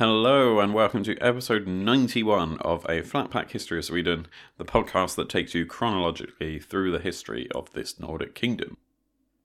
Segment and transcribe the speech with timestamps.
[0.00, 5.28] Hello, and welcome to episode 91 of A Flatpack History of Sweden, the podcast that
[5.28, 8.78] takes you chronologically through the history of this Nordic kingdom.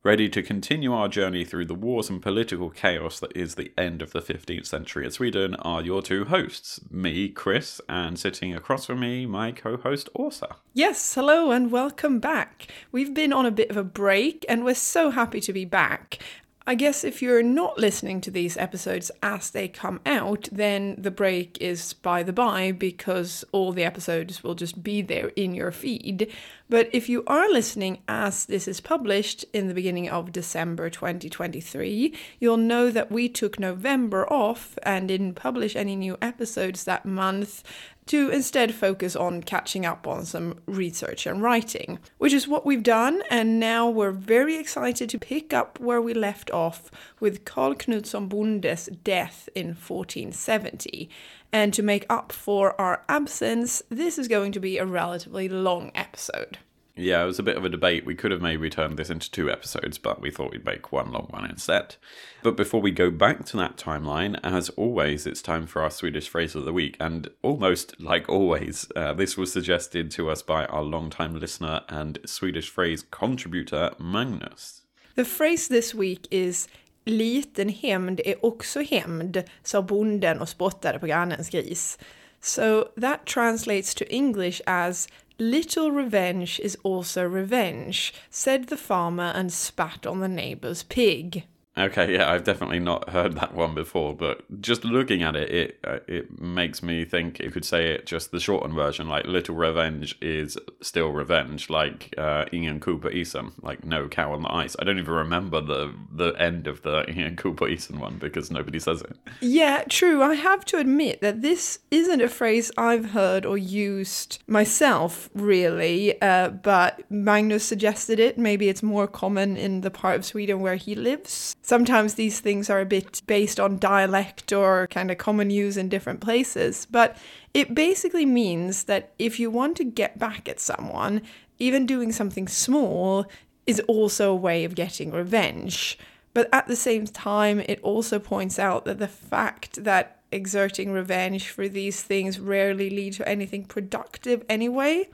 [0.02, 4.02] Ready to continue our journey through the wars and political chaos that is the end
[4.02, 8.86] of the 15th century in Sweden are your two hosts, me, Chris, and sitting across
[8.86, 10.56] from me, my co host, Orsa.
[10.74, 12.68] Yes, hello and welcome back.
[12.94, 16.20] We've been on a bit of a break and we're so happy to be back.
[16.68, 21.12] I guess if you're not listening to these episodes as they come out, then the
[21.12, 25.72] break is by the by because all the episodes will just be there in your
[25.72, 26.34] feed.
[26.68, 32.12] But if you are listening as this is published in the beginning of December 2023,
[32.40, 37.64] you'll know that we took November off and didn't publish any new episodes that month
[38.08, 42.84] to instead focus on catching up on some research and writing, which is what we've
[42.84, 43.24] done.
[43.30, 48.30] And now we're very excited to pick up where we left off with Karl Knutsson
[48.30, 51.10] Bonde's death in 1470.
[51.52, 55.92] And to make up for our absence, this is going to be a relatively long
[55.96, 56.60] episode.
[56.98, 58.06] Yeah, it was a bit of a debate.
[58.06, 61.12] We could have maybe turned this into two episodes, but we thought we'd make one
[61.12, 61.96] long one instead.
[62.42, 66.30] But before we go back to that timeline, as always, it's time for our Swedish
[66.30, 66.96] phrase of the week.
[67.00, 72.18] And almost like always, uh, this was suggested to us by our long-time listener and
[72.26, 74.84] Swedish phrase contributor, Magnus.
[75.16, 76.70] The phrase this week is
[77.08, 82.00] Liten hämnd är också hämnd, sa bonden och spottade på grannens gris.
[82.48, 85.08] So that translates to English as
[85.40, 91.46] Little revenge is also revenge, said the farmer and spat on the neighbour's pig.
[91.78, 95.80] Okay, yeah, I've definitely not heard that one before, but just looking at it, it
[95.84, 99.56] uh, it makes me think you could say it just the shortened version, like little
[99.56, 104.54] revenge is still revenge, like uh, Ingen ko på isen, like no cow on the
[104.54, 104.78] ice.
[104.80, 108.50] I don't even remember the the end of the Ingen ko på isen one because
[108.50, 109.18] nobody says it.
[109.42, 110.24] Yeah, true.
[110.24, 116.22] I have to admit that this isn't a phrase I've heard or used myself, really,
[116.22, 118.38] uh, but Magnus suggested it.
[118.38, 122.70] Maybe it's more common in the part of Sweden where he lives sometimes these things
[122.70, 126.86] are a bit based on dialect or kind of common use in different places.
[126.92, 127.18] But
[127.56, 131.24] it basically means that if you want to get back at someone,
[131.58, 133.26] even doing something small
[133.66, 135.98] is also a way of getting revenge.
[136.36, 141.48] But at the same time, it also points out that the fact that exerting revenge
[141.50, 145.10] for these things rarely lead to anything productive anyway,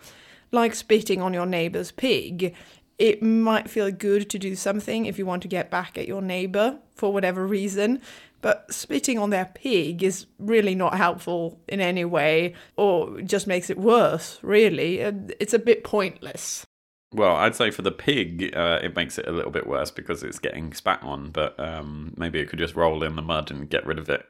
[0.52, 2.54] like spitting on your neighbor's pig,
[3.02, 6.22] it might feel good to do something if you want to get back at your
[6.22, 8.00] neighbor for whatever reason.
[8.42, 13.72] But spitting on their pig is really not helpful in any way, or just makes
[13.72, 15.00] it worse, really.
[15.00, 16.64] It's a bit pointless.
[17.12, 20.22] Well, I'd say for the pig, uh, it makes it a little bit worse because
[20.22, 23.68] it's getting spat on, but um, maybe it could just roll in the mud and
[23.68, 24.28] get rid of it.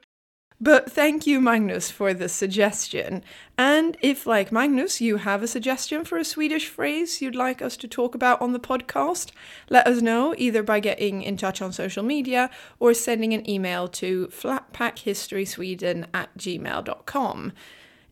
[0.64, 3.24] But thank you, Magnus, for the suggestion.
[3.58, 7.76] And if, like Magnus, you have a suggestion for a Swedish phrase you'd like us
[7.78, 9.32] to talk about on the podcast,
[9.72, 13.88] let us know either by getting in touch on social media or sending an email
[13.88, 17.54] to flatpackhistorysweden at gmail.com.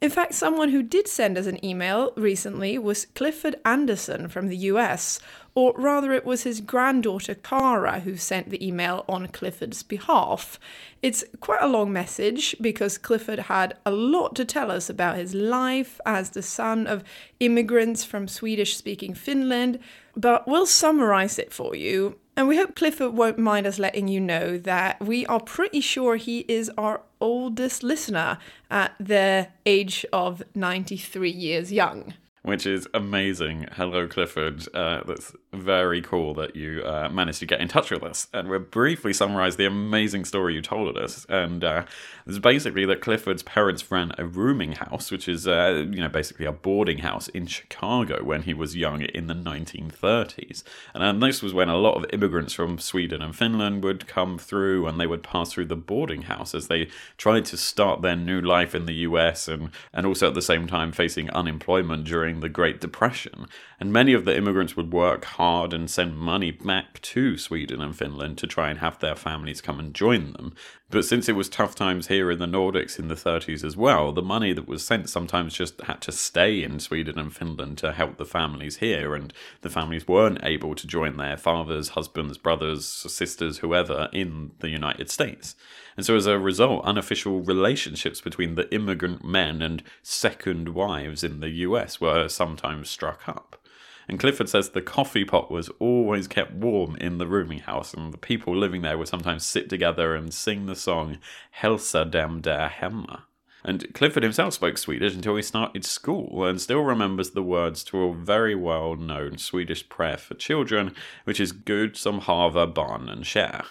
[0.02, 4.56] In fact, someone who did send us an email recently was Clifford Anderson from the
[4.58, 5.20] US,
[5.56, 10.58] or rather, it was his granddaughter Cara who sent the email on Clifford's behalf.
[11.02, 15.34] It's quite a long message because Clifford had a lot to tell us about his
[15.34, 17.04] life as the son of
[17.42, 19.80] immigrants from Swedish speaking Finland,
[20.16, 22.18] but we'll summarize it for you.
[22.40, 26.16] And we hope Clifford won't mind us letting you know that we are pretty sure
[26.16, 28.38] he is our oldest listener
[28.72, 32.14] at the age of 93 years young
[32.44, 33.68] which is amazing.
[33.74, 34.68] Hello, Clifford.
[34.74, 38.28] Uh, that's very cool that you uh, managed to get in touch with us.
[38.34, 41.26] And we'll briefly summarize the amazing story you told us.
[41.28, 41.86] And uh,
[42.26, 46.46] it's basically that Clifford's parents ran a rooming house, which is, uh, you know, basically
[46.46, 50.64] a boarding house in Chicago when he was young in the 1930s.
[50.94, 54.38] And um, this was when a lot of immigrants from Sweden and Finland would come
[54.38, 58.16] through and they would pass through the boarding house as they tried to start their
[58.16, 62.29] new life in the US and, and also at the same time facing unemployment during
[62.38, 63.48] the Great Depression.
[63.80, 67.98] And many of the immigrants would work hard and send money back to Sweden and
[67.98, 70.54] Finland to try and have their families come and join them.
[70.92, 74.12] But since it was tough times here in the Nordics in the 30s as well,
[74.12, 77.92] the money that was sent sometimes just had to stay in Sweden and Finland to
[77.92, 82.86] help the families here, and the families weren't able to join their fathers, husbands, brothers,
[82.86, 85.56] sisters, whoever in the United States.
[86.00, 91.42] And so, as a result, unofficial relationships between the immigrant men and second wives in
[91.42, 93.62] the US were sometimes struck up.
[94.08, 98.14] And Clifford says the coffee pot was always kept warm in the rooming house, and
[98.14, 101.18] the people living there would sometimes sit together and sing the song
[101.58, 103.24] Hälsa dem där hemma.
[103.66, 108.04] And Clifford himself spoke Swedish until he started school and still remembers the words to
[108.04, 113.66] a very well known Swedish prayer for children, which is Gud som haver barnen kär.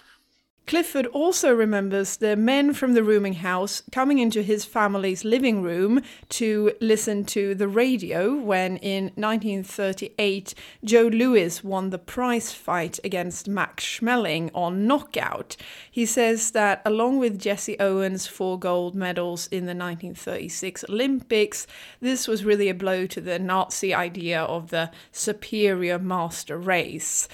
[0.69, 6.03] Clifford also remembers the men from the rooming house coming into his family's living room
[6.29, 10.55] to listen to the radio when in 1938
[10.85, 15.57] Joe Louis won the prize fight against Max Schmeling on knockout.
[15.91, 21.67] He says that along with Jesse Owens' four gold medals in the 1936 Olympics,
[22.03, 27.27] this was really a blow to the Nazi idea of the superior master race.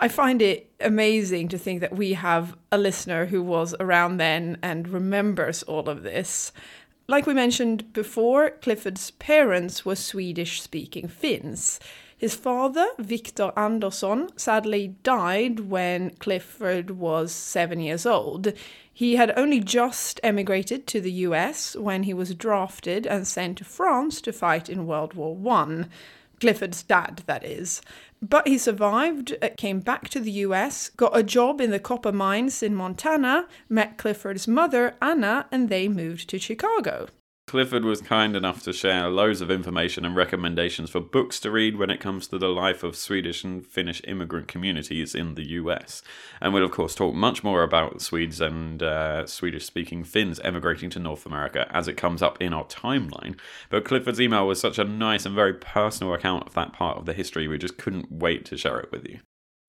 [0.00, 4.58] I find it amazing to think that we have a listener who was around then
[4.62, 6.52] and remembers all of this.
[7.06, 11.80] Like we mentioned before, Clifford's parents were Swedish speaking Finns.
[12.16, 18.52] His father, Victor Andersson, sadly died when Clifford was seven years old.
[18.92, 23.64] He had only just emigrated to the US when he was drafted and sent to
[23.64, 25.88] France to fight in World War One.
[26.40, 27.80] Clifford's dad, that is.
[28.20, 32.12] But he survived, uh, came back to the US, got a job in the copper
[32.12, 37.08] mines in Montana, met Clifford's mother, Anna, and they moved to Chicago.
[37.48, 41.76] Clifford was kind enough to share loads of information and recommendations for books to read
[41.76, 46.02] when it comes to the life of Swedish and Finnish immigrant communities in the US.
[46.42, 50.90] And we'll, of course, talk much more about Swedes and uh, Swedish speaking Finns emigrating
[50.90, 53.38] to North America as it comes up in our timeline.
[53.70, 57.06] But Clifford's email was such a nice and very personal account of that part of
[57.06, 59.20] the history, we just couldn't wait to share it with you.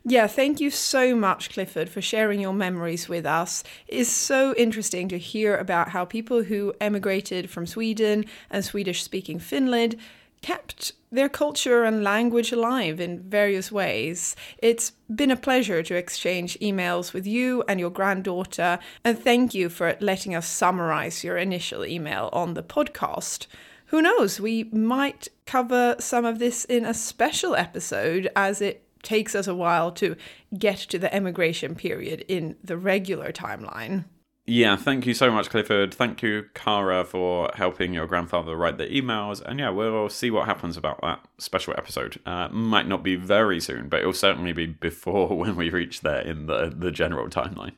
[0.06, 3.64] Yeah, thank you so much, Clifford, for sharing your memories with us.
[3.88, 9.40] It's so interesting to hear about how people who emigrated from Sweden and Swedish speaking
[9.40, 9.98] Finland
[10.42, 14.38] kept their culture and language alive in various ways.
[14.60, 19.68] It's been a pleasure to exchange emails with you and your granddaughter, and thank you
[19.68, 23.48] for letting us summarize your initial email on the podcast.
[23.88, 29.36] Who knows, we might cover some of this in a special episode as it takes
[29.36, 30.16] us a while to
[30.58, 34.06] get to the emigration period in the regular timeline.
[34.52, 35.94] Yeah, thank you so much, Clifford.
[35.94, 39.44] Thank you, Cara, for helping your grandfather write the emails.
[39.44, 42.20] And yeah, we'll see what happens about that special episode.
[42.26, 46.22] Uh, might not be very soon, but it'll certainly be before when we reach there
[46.22, 47.74] in the, the general timeline.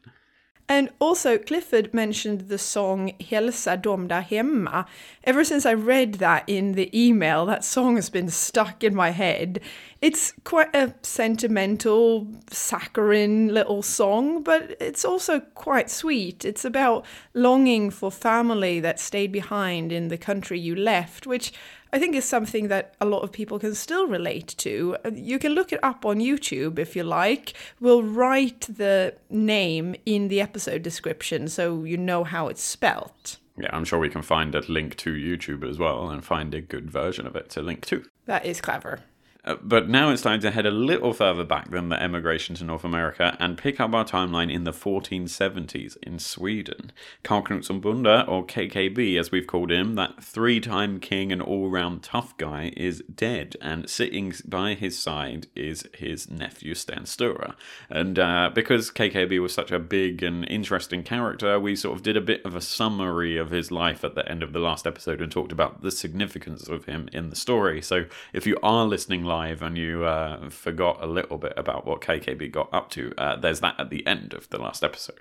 [0.67, 4.85] And also, Clifford mentioned the song Hälsa dom där hemma.
[5.23, 9.11] Ever since I read that in the email, that song has been stuck in my
[9.11, 9.59] head.
[10.01, 16.45] It's quite a sentimental, saccharine little song, but it's also quite sweet.
[16.45, 21.53] It's about longing for family that stayed behind in the country you left, which
[21.93, 24.95] I think is something that a lot of people can still relate to.
[25.13, 27.53] You can look it up on YouTube if you like.
[27.81, 33.37] We'll write the name in the episode description so you know how it's spelt.
[33.57, 36.61] Yeah, I'm sure we can find a link to YouTube as well and find a
[36.61, 38.05] good version of it to link to.
[38.25, 39.01] That is clever.
[39.43, 42.63] Uh, but now it's time to head a little further back than the emigration to
[42.63, 46.91] North America and pick up our timeline in the 1470s in Sweden.
[47.23, 51.69] Karl Knutsson Bonde, or KKB as we've called him, that three time king and all
[51.69, 57.55] round tough guy, is dead, and sitting by his side is his nephew Sten Sture.
[57.89, 62.15] And uh, because KKB was such a big and interesting character, we sort of did
[62.15, 65.21] a bit of a summary of his life at the end of the last episode
[65.21, 67.81] and talked about the significance of him in the story.
[67.81, 72.01] So if you are listening live and you uh, forgot a little bit about what
[72.01, 75.19] KKB got up to, uh, there's that at the end of the last episode.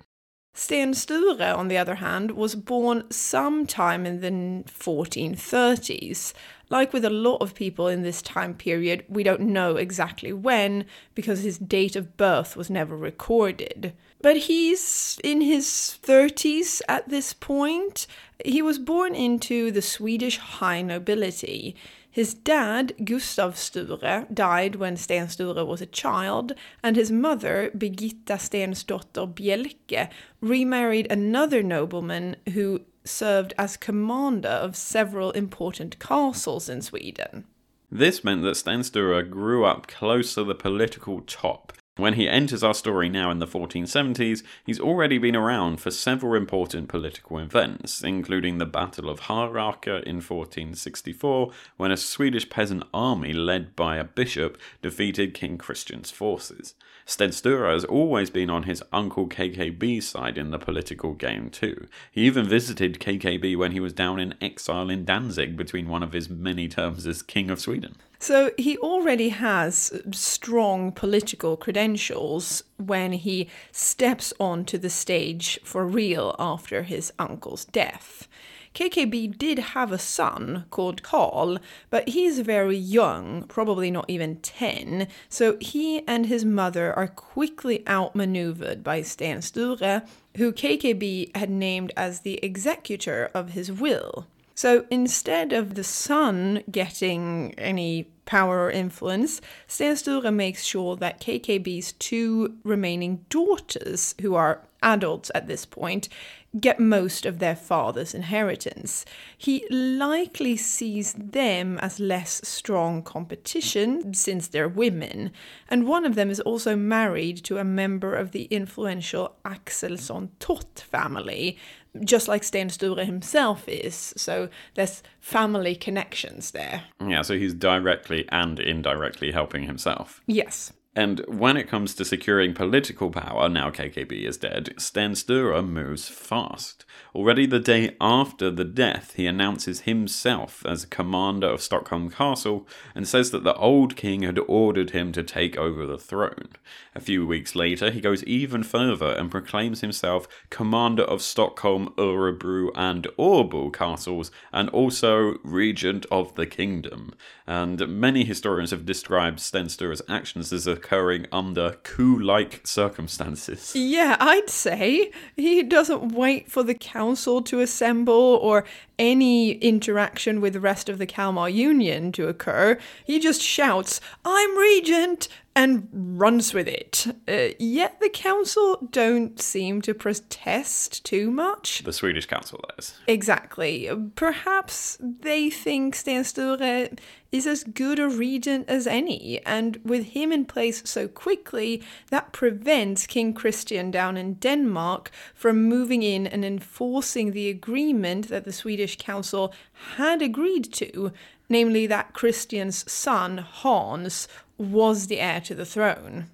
[0.52, 6.32] Sten Sture, on the other hand, was born sometime in the 1430s.
[6.68, 10.86] Like with a lot of people in this time period, we don't know exactly when
[11.14, 13.94] because his date of birth was never recorded.
[14.20, 15.66] But he's in his
[16.02, 18.06] 30s at this point.
[18.44, 21.76] He was born into the Swedish high nobility.
[22.10, 26.52] His dad, Gustav Sture, died when Sten Sture was a child,
[26.82, 35.30] and his mother, Birgitta Stensdotter Bjelke, remarried another nobleman who served as commander of several
[35.32, 37.44] important castles in Sweden.
[37.92, 42.62] This meant that Sten Sture grew up close to the political top when he enters
[42.62, 48.02] our story now in the 1470s, he's already been around for several important political events,
[48.02, 54.04] including the Battle of Haraker in 1464, when a Swedish peasant army led by a
[54.04, 56.74] bishop defeated King Christian's forces.
[57.06, 61.88] Sten Sture has always been on his uncle KKB's side in the political game too.
[62.12, 66.12] He even visited KKB when he was down in exile in Danzig between one of
[66.12, 67.96] his many terms as King of Sweden.
[68.22, 76.36] So he already has strong political credentials when he steps onto the stage for real
[76.38, 78.28] after his uncle's death.
[78.74, 81.58] KKB did have a son called Karl,
[81.88, 87.82] but he's very young, probably not even 10, so he and his mother are quickly
[87.88, 90.02] outmaneuvered by Sten Sture,
[90.36, 94.26] who KKB had named as the executor of his will.
[94.60, 101.18] So instead of the son getting any power or influence, Sten Sture makes sure that
[101.18, 106.10] KKB's two remaining daughters, who are adults at this point,
[106.58, 109.04] get most of their father's inheritance.
[109.38, 115.32] He likely sees them as less strong competition since they're women,
[115.68, 120.84] and one of them is also married to a member of the influential Axelsson Tott
[120.90, 121.56] family,
[122.04, 124.14] just like Sten Sture himself is.
[124.16, 126.84] So there's family connections there.
[127.04, 130.20] Yeah, so he's directly and indirectly helping himself.
[130.26, 130.72] Yes.
[130.96, 136.08] And when it comes to securing political power, now KKB is dead, Sten Sture moves
[136.08, 136.84] fast.
[137.14, 143.06] Already the day after the death, he announces himself as commander of Stockholm Castle and
[143.06, 146.48] says that the old king had ordered him to take over the throne.
[146.92, 152.70] A few weeks later, he goes even further and proclaims himself commander of Stockholm, Örebro,
[152.74, 157.12] and Åbo castles, and also regent of the kingdom.
[157.46, 163.72] And many historians have described Sten Sture's actions as occurring under coup like circumstances.
[163.74, 168.64] Yeah, I'd say he doesn't wait for the council to assemble or
[169.00, 172.78] any interaction with the rest of the Kalmar Union to occur.
[173.04, 175.28] He just shouts, I'm regent!
[175.56, 177.06] and runs with it.
[177.28, 181.82] Uh, yet the council don't seem to protest too much.
[181.84, 182.94] The Swedish council, that is.
[183.06, 183.90] Exactly.
[184.14, 186.88] Perhaps they think Sten Sture
[187.32, 192.32] is as good a regent as any, and with him in place so quickly, that
[192.32, 198.52] prevents King Christian down in Denmark from moving in and enforcing the agreement that the
[198.52, 199.52] Swedish council
[199.96, 201.12] had agreed to,
[201.48, 204.28] namely that Christian's son, Hans,
[204.58, 206.26] was the heir to the throne.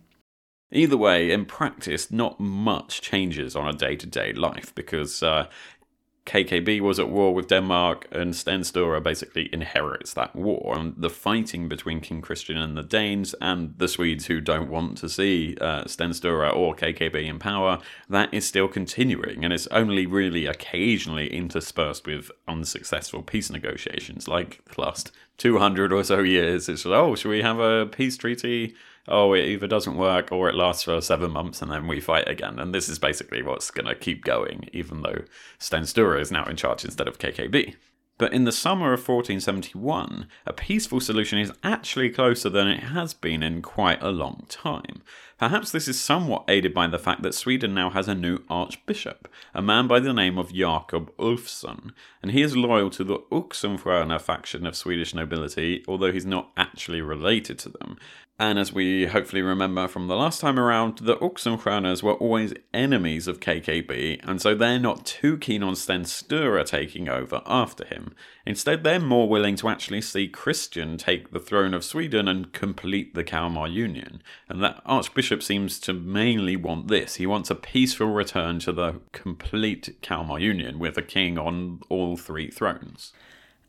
[0.73, 5.47] Either way, in practice, not much changes on a day to day life because uh,
[6.27, 10.75] KKB was at war with Denmark, and Sten Sture basically inherits that war.
[10.77, 14.99] And the fighting between King Christian and the Danes, and the Swedes who don't want
[14.99, 17.79] to see uh, Sten Sture or KKB in power,
[18.09, 24.61] that is still continuing, and it's only really occasionally interspersed with unsuccessful peace negotiations, like
[24.77, 26.69] last 200 or so years.
[26.69, 28.75] It's like, oh, should we have a peace treaty?
[29.09, 32.29] oh, it either doesn't work or it lasts for seven months and then we fight
[32.29, 32.59] again.
[32.59, 35.23] And this is basically what's going to keep going, even though
[35.59, 37.75] Sten Sture is now in charge instead of KKB.
[38.19, 43.13] But in the summer of 1471, a peaceful solution is actually closer than it has
[43.13, 45.03] been in quite a long time.
[45.39, 49.29] Perhaps this is somewhat aided by the fact that Sweden now has a new archbishop,
[49.53, 51.93] a man by the name of Jakob Ulfsson,
[52.23, 57.03] and he is loyal to the Oxenstierna faction of Swedish nobility, although he's not actually
[57.03, 57.99] related to them.
[58.39, 63.27] And as we hopefully remember from the last time around, the Oxenstiernas were always enemies
[63.27, 68.15] of KKB, and so they're not too keen on Sten Sture taking over after him.
[68.45, 73.15] Instead, they're more willing to actually see Christian take the throne of Sweden and complete
[73.15, 74.23] the Kalmar Union.
[74.51, 77.15] And that Archbishop seems to mainly want this.
[77.15, 82.19] He wants a peaceful return to the complete Kalmar Union with a king on all
[82.19, 83.15] three thrones.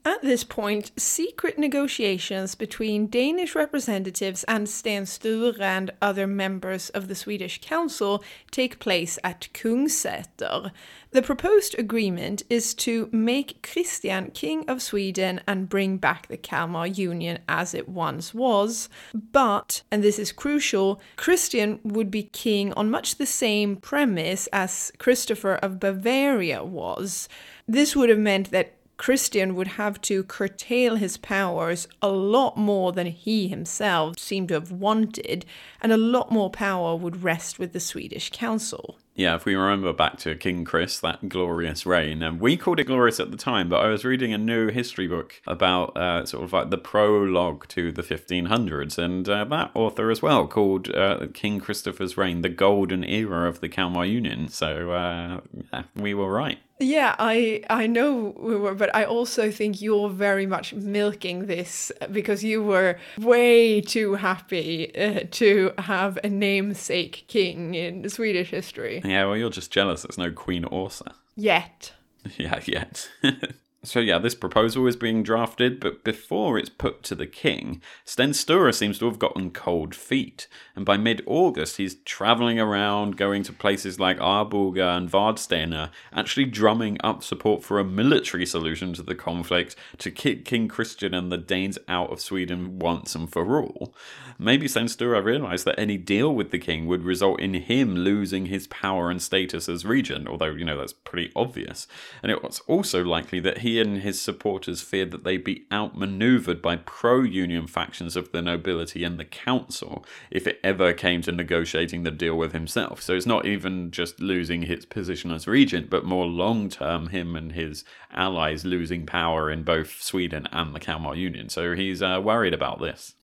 [0.07, 7.09] At this point, secret negotiations between Danish representatives and Sten Sture and other members of
[7.09, 10.71] the Swedish Council take place at Kungsäter.
[11.11, 16.87] The proposed agreement is to make Christian king of Sweden and bring back the Kalmar
[16.87, 18.87] Union as it once was.
[19.13, 24.89] But, and this is crucial, Christian would be king on much the same premise as
[24.99, 27.27] Christopher of Bavaria was.
[27.67, 32.91] This would have meant that Christian would have to curtail his powers a lot more
[32.91, 35.45] than he himself seemed to have wanted,
[35.81, 38.97] and a lot more power would rest with the Swedish council.
[39.17, 42.83] Yeah, if we remember back to King Chris, that glorious reign, and we called it
[42.83, 46.43] glorious at the time, but I was reading a new history book about uh, sort
[46.43, 51.27] of like the prologue to the 1500s, and uh, that author as well called uh,
[51.33, 54.49] King Christopher's reign the golden era of the Kalmar Union.
[54.49, 55.41] So uh,
[55.73, 56.59] yeah, we were right.
[56.79, 61.91] Yeah, I I know we were, but I also think you're very much milking this
[62.12, 69.01] because you were way too happy uh, to have a namesake king in Swedish history.
[69.03, 71.13] Yeah, well, you're just jealous there's no Queen Orsa.
[71.36, 71.93] Yet.
[72.38, 73.10] Yeah, yet.
[73.84, 78.34] So yeah, this proposal is being drafted, but before it's put to the king, Sten
[78.34, 83.53] Sture seems to have gotten cold feet, and by mid-August he's travelling around, going to
[83.53, 89.15] places like Arboga and Vadstena, actually drumming up support for a military solution to the
[89.15, 93.93] conflict to kick King Christian and the Danes out of Sweden once and for all.
[94.39, 98.48] Maybe Sten Sture realised that any deal with the king would result in him losing
[98.48, 101.88] his power and status as regent, although you know that's pretty obvious,
[102.24, 106.62] and it was also likely that he and his supporters feared that they'd be outmaneuvered
[106.62, 111.31] by pro union factions of the nobility and the council if it ever came to
[111.31, 113.01] negotiating the deal with himself.
[113.01, 117.36] So it's not even just losing his position as regent, but more long term, him
[117.36, 121.50] and his allies losing power in both Sweden and the Kalmar Union.
[121.50, 123.16] So he's uh, worried about this.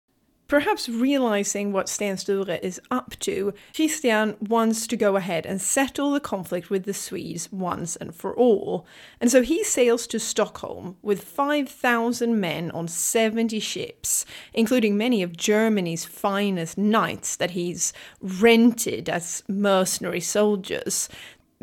[0.53, 6.11] Perhaps realizing what Sten Sture is up to, Christian wants to go ahead and settle
[6.11, 8.85] the conflict with the Swedes once and for all.
[9.19, 15.35] And so he sails to Stockholm with 5,000 men on 70 ships, including many of
[15.35, 17.91] Germany's finest knights that he's
[18.21, 21.09] rented as mercenary soldiers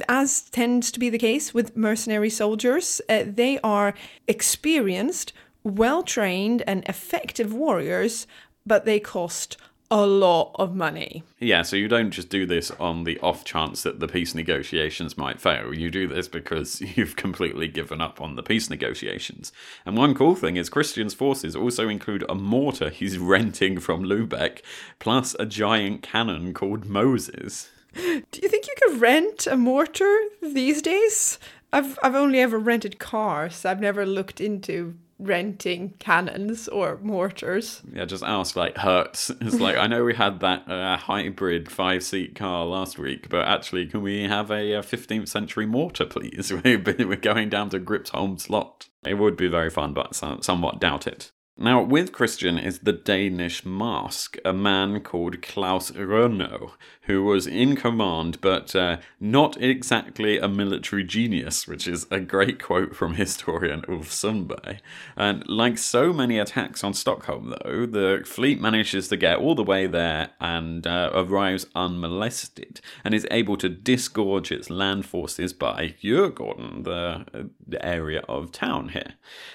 [0.09, 3.95] as tends to be the case with mercenary soldiers, uh, they are
[4.27, 8.27] experienced, well trained, and effective warriors
[8.67, 9.57] but they cost
[9.91, 11.25] a lot of money.
[11.41, 15.19] Yeah, so you don't just do this on the off chance that the peace negotiations
[15.19, 15.75] might fail.
[15.75, 19.53] You do this because you've completely given up on the peace negotiations.
[19.85, 24.61] And one cool thing is Christian's forces also include a mortar he's renting from Lübeck,
[25.01, 27.71] plus a giant cannon called Moses.
[27.93, 31.41] Do you think you could rent a mortar these days?
[31.73, 33.65] I've I've only ever rented cars.
[33.65, 37.83] I've never looked into renting cannons or mortars.
[37.93, 39.31] Yeah, just ask like Hertz.
[39.41, 43.47] It's like I know we had that uh, hybrid five seat car last week, but
[43.47, 46.53] actually, can we have a, a 15th century mortar, please?
[46.65, 48.89] We're going down to Gripsholm slot.
[49.05, 51.33] It would be very fun, but somewhat doubt it.
[51.63, 56.71] Now, with Christian is the Danish marsk, a man called Klaus Rønnow,
[57.03, 62.63] who was in command but uh, not exactly a military genius, which is a great
[62.63, 64.79] quote from historian Ulf Sundberg.
[65.19, 69.63] And like so many attacks on Stockholm, though, the fleet manages to get all the
[69.63, 75.95] way there and uh, arrives unmolested and is able to disgorge its land forces by
[76.03, 79.13] Djurgården, the, the area of town here.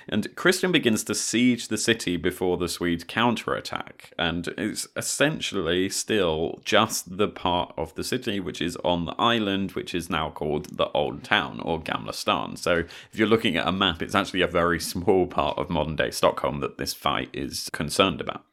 [0.07, 6.59] And Christian begins to siege the city before the Swedes counterattack, and it's essentially still
[6.65, 10.77] just the part of the city which is on the island, which is now called
[10.77, 12.57] the Old Town or Gamla Stan.
[12.57, 15.95] So if you're looking at a map, it's actually a very small part of modern
[15.95, 18.43] day Stockholm that this fight is concerned about.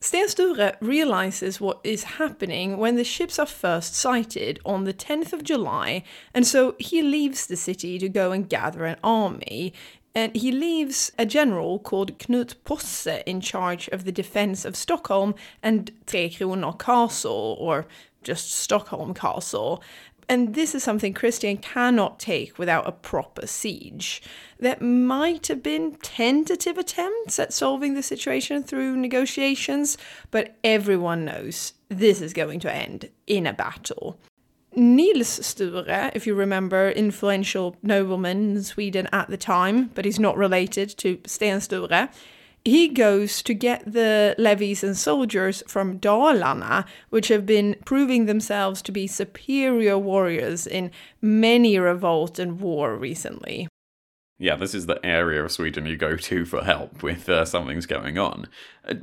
[0.00, 5.32] Sten Sture realizes what is happening when the ships are first sighted on the 10th
[5.32, 9.74] of July, and so he leaves the city to go and gather an army.
[10.18, 15.36] And he leaves a general called Knut Posse in charge of the defense of Stockholm
[15.62, 17.86] and Tre Castle, or
[18.24, 19.80] just Stockholm Castle.
[20.28, 24.20] And this is something Christian cannot take without a proper siege.
[24.58, 29.96] There might have been tentative attempts at solving the situation through negotiations,
[30.32, 34.18] but everyone knows this is going to end in a battle.
[34.78, 40.36] Nils Sture, if you remember, influential nobleman in Sweden at the time, but he's not
[40.36, 42.08] related to Sten Sture,
[42.64, 48.82] he goes to get the levies and soldiers from Dalarna, which have been proving themselves
[48.82, 53.68] to be superior warriors in many revolt and war recently
[54.40, 57.86] yeah, this is the area of Sweden you go to for help with uh, something's
[57.86, 58.46] going on.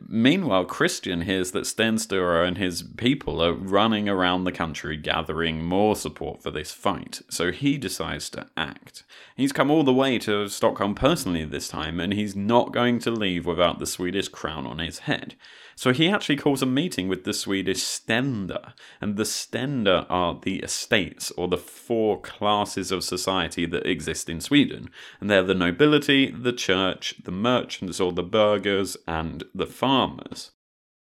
[0.07, 5.63] Meanwhile, Christian hears that Sten Sture and his people are running around the country gathering
[5.63, 9.03] more support for this fight, so he decides to act.
[9.35, 13.11] He's come all the way to Stockholm personally this time, and he's not going to
[13.11, 15.35] leave without the Swedish crown on his head.
[15.77, 18.71] So he actually calls a meeting with the Swedish ständer,
[19.01, 24.39] and the ständer are the estates or the four classes of society that exist in
[24.39, 24.89] Sweden.
[25.19, 30.51] And they're the nobility, the church, the merchants or the burghers, and the farmers.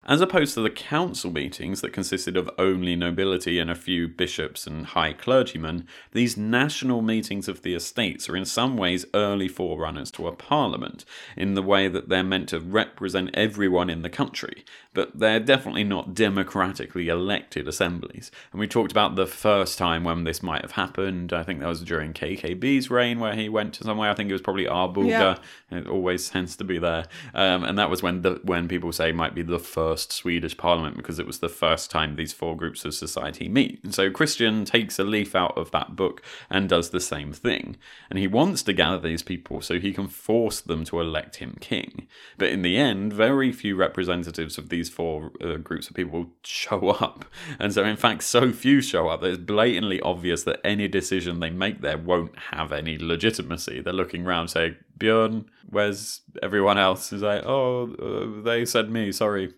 [0.04, 4.66] As opposed to the council meetings that consisted of only nobility and a few bishops
[4.66, 10.10] and high clergymen, these national meetings of the estates are in some ways early forerunners
[10.12, 11.04] to a parliament,
[11.36, 15.84] in the way that they're meant to represent everyone in the country, but they're definitely
[15.84, 18.32] not democratically elected assemblies.
[18.50, 21.32] And we talked about the first time when this might have happened.
[21.32, 24.10] I think that was during KKB's reign, where he went to somewhere.
[24.10, 25.06] I think it was probably Arboga.
[25.08, 25.38] Yeah.
[25.70, 29.12] It always tends to be there, um, and that was when the when people say
[29.12, 32.56] might be the first first Swedish parliament because it was the first time these four
[32.56, 33.92] groups of society meet.
[33.92, 37.76] So Christian takes a leaf out of that book and does the same thing.
[38.08, 41.58] And he wants to gather these people so he can force them to elect him
[41.60, 42.06] king.
[42.38, 46.88] But in the end, very few representatives of these four uh, groups of people show
[46.88, 47.26] up.
[47.58, 51.40] And so, in fact, so few show up that it's blatantly obvious that any decision
[51.40, 53.82] they make there won't have any legitimacy.
[53.82, 57.10] They're looking around saying, Björn, where's everyone else?
[57.10, 59.52] He's like, oh, uh, they said me, sorry,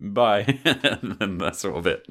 [0.00, 0.58] bye.
[1.20, 2.06] and that's sort of it.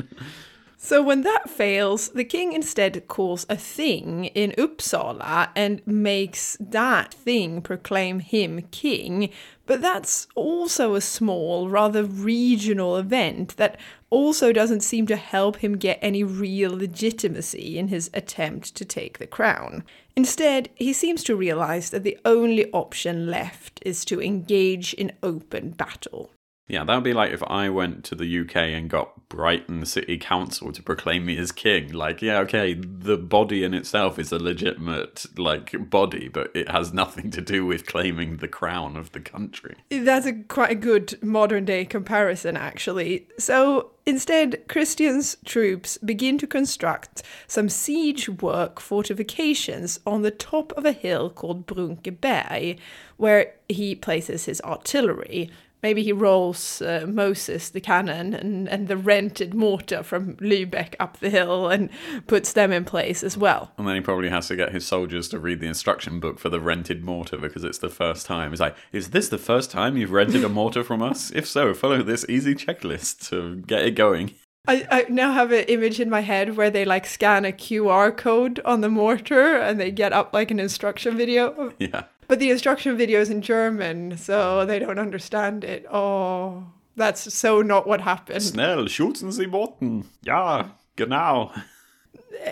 [0.79, 7.15] So when that fails, the king instead calls a thing in Uppsala and makes that
[7.15, 9.31] thing proclaim him king.
[9.65, 13.79] But that's also a small, rather regional event that
[14.11, 19.17] also doesn't seem to help him get any real legitimacy in his attempt to take
[19.17, 19.83] the crown.
[20.15, 25.71] Instead, he seems to realize that the only option left is to engage in open
[25.71, 26.31] battle.
[26.67, 30.17] Yeah, that would be like if I went to the UK and got Brighton City
[30.17, 31.93] Council to proclaim me as king.
[31.93, 36.91] Like, yeah, okay, the body in itself is a legitimate, like, body, but it has
[36.91, 39.75] nothing to do with claiming the crown of the country.
[39.89, 43.27] That's a quite a good modern day comparison, actually.
[43.39, 50.85] So instead, Christian's troops begin to construct some siege work fortifications on the top of
[50.85, 52.77] a hill called Brunkeberg,
[53.15, 55.49] where he places his artillery
[55.83, 61.19] maybe he rolls uh, Moses the cannon and, and the rented mortar from Lübeck up
[61.19, 61.89] the hill and
[62.27, 63.71] puts them in place as well.
[63.77, 66.49] And then he probably has to get his soldiers to read the instruction book for
[66.49, 68.51] the rented mortar because it's the first time.
[68.51, 71.31] He's like, is this the first time you've rented a mortar from us?
[71.31, 74.33] If so, follow this easy checklist to get it going.
[74.67, 78.15] I, I now have an image in my head where they like scan a QR
[78.15, 81.73] code on the mortar and they get up like an instruction video.
[81.79, 82.05] Yeah.
[82.27, 85.85] But the instruction video is in German, so they don't understand it.
[85.91, 88.43] Oh, that's so not what happened.
[88.43, 90.05] Schnell, schützen Sie Boten.
[90.25, 91.51] Ja, genau.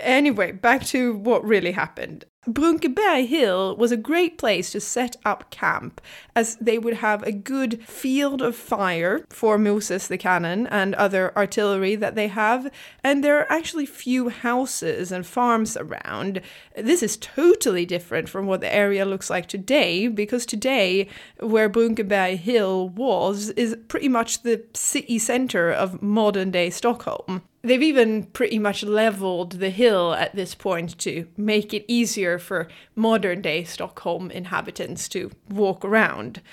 [0.01, 2.25] Anyway, back to what really happened.
[2.47, 5.99] Brunkeberg Hill was a great place to set up camp,
[6.35, 11.35] as they would have a good field of fire for Moses the cannon and other
[11.35, 12.71] artillery that they have,
[13.03, 16.41] and there are actually few houses and farms around.
[16.77, 21.07] This is totally different from what the area looks like today, because today,
[21.39, 27.41] where Brunkeberg Hill was, is pretty much the city center of modern day Stockholm.
[27.65, 32.67] They've even pretty much leveled the hill at this point to make it easier for
[32.95, 36.43] modern day Stockholm inhabitants to walk around.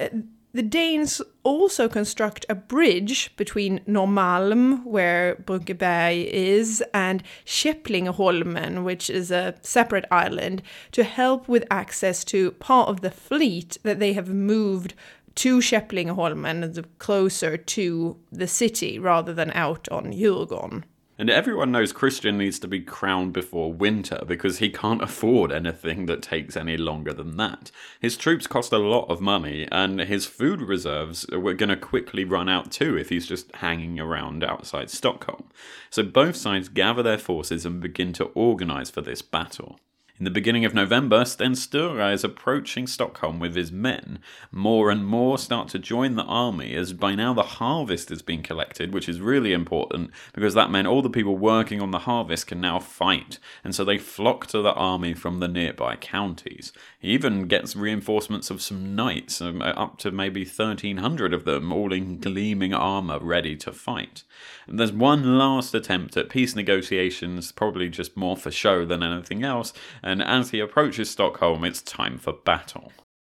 [0.00, 0.08] Uh,
[0.52, 9.30] the Danes also construct a bridge between Norrmalm, where Brunkeberg is, and Käpplingeholmen, which is
[9.30, 14.30] a separate island, to help with access to part of the fleet that they have
[14.30, 14.94] moved
[15.36, 20.82] to Käpplingeholmen, closer to the city rather than out on Djurgården.
[21.18, 26.04] And everyone knows Christian needs to be crowned before winter because he can't afford anything
[26.06, 27.70] that takes any longer than that.
[28.00, 32.24] His troops cost a lot of money, and his food reserves were going to quickly
[32.24, 35.48] run out too if he's just hanging around outside Stockholm.
[35.88, 39.80] So both sides gather their forces and begin to organise for this battle.
[40.18, 44.18] In the beginning of November, Sten Sture is approaching Stockholm with his men.
[44.50, 48.42] More and more start to join the army, as by now the harvest is being
[48.42, 52.46] collected, which is really important because that meant all the people working on the harvest
[52.46, 56.72] can now fight, and so they flock to the army from the nearby counties.
[56.98, 61.92] He even gets reinforcements of some knights, um, up to maybe 1300 of them, all
[61.92, 64.22] in gleaming armour ready to fight.
[64.66, 69.44] And there's one last attempt at peace negotiations, probably just more for show than anything
[69.44, 69.74] else,
[70.06, 72.92] and as he approaches Stockholm, it's time for battle.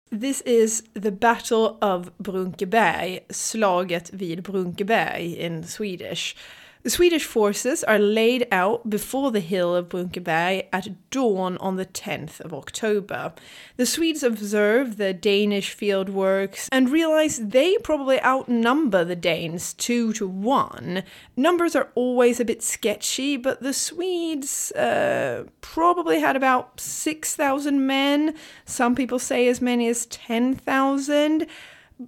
[0.09, 6.35] This is the Battle of Brunkeberg, slaget vid Brunkeberg in Swedish.
[6.83, 11.85] The Swedish forces are laid out before the hill of Brunkeberg at dawn on the
[11.85, 13.31] 10th of October.
[13.77, 20.11] The Swedes observe the Danish field works and realize they probably outnumber the Danes two
[20.13, 21.03] to one.
[21.37, 28.35] Numbers are always a bit sketchy, but the Swedes uh, probably had about 6,000 men.
[28.65, 31.47] Some people say as many as 10,000.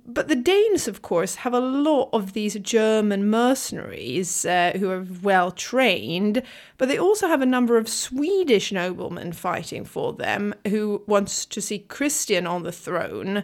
[0.06, 5.06] But the Danes, of course, have a lot of these German mercenaries uh, who are
[5.22, 6.42] well trained,
[6.78, 11.62] but they also have a number of Swedish noblemen fighting for them who wants to
[11.62, 13.44] see Christian on the throne.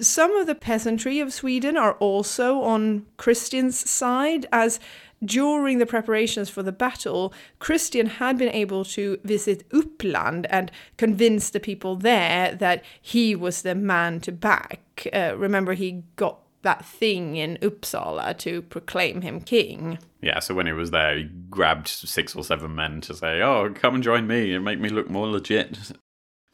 [0.00, 4.80] Some of the peasantry of Sweden are also on Christian's side, as
[5.24, 11.50] during the preparations for the battle, Christian had been able to visit Uppland and convince
[11.50, 15.06] the people there that he was the man to back.
[15.12, 19.98] Uh, remember, he got that thing in Uppsala to proclaim him king.
[20.20, 23.70] Yeah, so when he was there, he grabbed six or seven men to say, Oh,
[23.72, 25.92] come and join me and make me look more legit.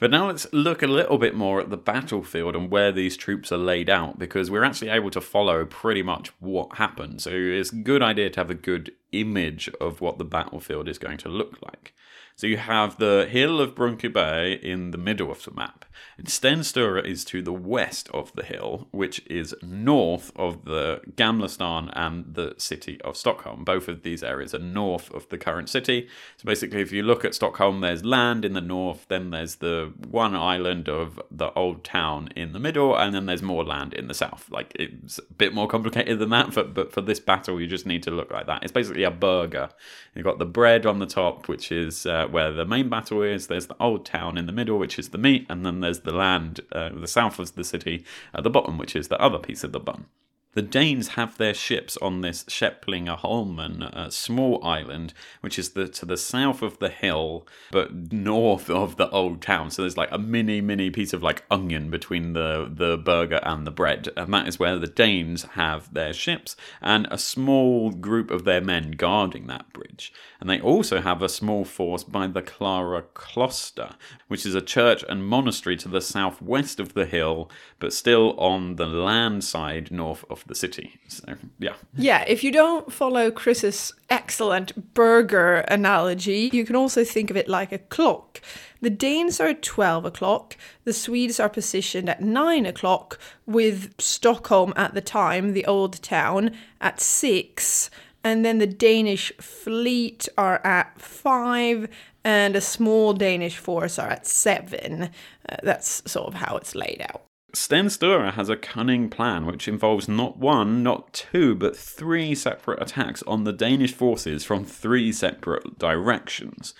[0.02, 3.52] But now let's look a little bit more at the battlefield and where these troops
[3.52, 7.22] are laid out because we're actually able to follow pretty much what happened.
[7.22, 10.98] So it's a good idea to have a good image of what the battlefield is
[10.98, 11.94] going to look like.
[12.37, 15.85] So you have the hill of Brunkeberg in the middle of the map.
[16.18, 21.01] And Sten Sture is to the west of the hill, which is north of the
[21.14, 23.64] Gamla Stan and the city of Stockholm.
[23.64, 26.09] Both of these areas are north of the current city.
[26.37, 29.92] So basically, if you look at Stockholm, there's land in the north, then there's the
[30.09, 34.09] one island of the old town in the middle, and then there's more land in
[34.09, 34.51] the south.
[34.51, 37.87] Like it's a bit more complicated than that, but, but for this battle, you just
[37.87, 38.62] need to look like that.
[38.62, 39.71] It's basically a burger.
[40.14, 43.46] You've got the bread on the top, which is uh, where the main battle is.
[43.46, 46.12] There's the old town in the middle, which is the meat, and then there's the
[46.12, 48.04] land, uh, the south of the city
[48.35, 50.06] at the bottom, which is the other piece of the bun.
[50.54, 56.04] The Danes have their ships on this Käpplingeholmen, a small island, which is the, to
[56.04, 59.70] the south of the hill, but north of the old town.
[59.70, 63.66] So there's like a mini, mini piece of like onion between the, the burger and
[63.66, 64.11] the bread.
[64.14, 68.61] And that is where the Danes have their ships and a small group of their
[68.61, 70.12] men guarding that bridge.
[70.42, 73.94] And they also have a small force by the Clara Kloster,
[74.26, 78.74] which is a church and monastery to the southwest of the hill, but still on
[78.74, 80.98] the land side north of the city.
[81.07, 81.74] So, yeah.
[81.94, 87.48] Yeah, if you don't follow Chris's excellent burger analogy, you can also think of it
[87.48, 88.40] like a clock.
[88.81, 94.72] The Danes are at 12 o'clock, the Swedes are positioned at 9 o'clock, with Stockholm
[94.74, 97.90] at the time, the old town, at 6
[98.24, 101.88] and then the Danish fleet are at five,
[102.24, 105.11] and a small Danish force are at seven.
[105.48, 107.22] Uh, that's sort of how it's laid out.
[107.54, 112.80] Sten Sture has a cunning plan which involves not one, not two, but three separate
[112.80, 116.72] attacks on the Danish forces from three separate directions.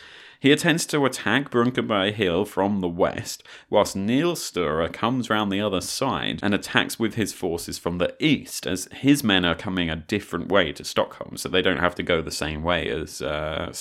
[0.42, 5.61] He attempts to attack Brunkeberg Hill from the west, whilst Nils Sture comes round the
[5.61, 9.88] other side and attacks with his forces from the east, as his men are coming
[9.88, 13.22] a different way to Stockholm, so they don't have to go the same way as
[13.22, 13.72] uh.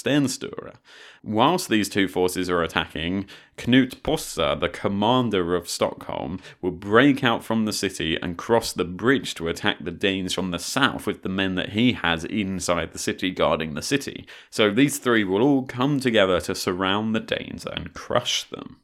[1.23, 3.25] Whilst these two forces are attacking,
[3.61, 8.83] Knut Posse, the commander of Stockholm, will break out from the city and cross the
[8.83, 12.91] bridge to attack the Danes from the south with the men that he has inside
[12.91, 14.25] the city guarding the city.
[14.49, 18.77] So these three will all come together to surround the Danes and crush them.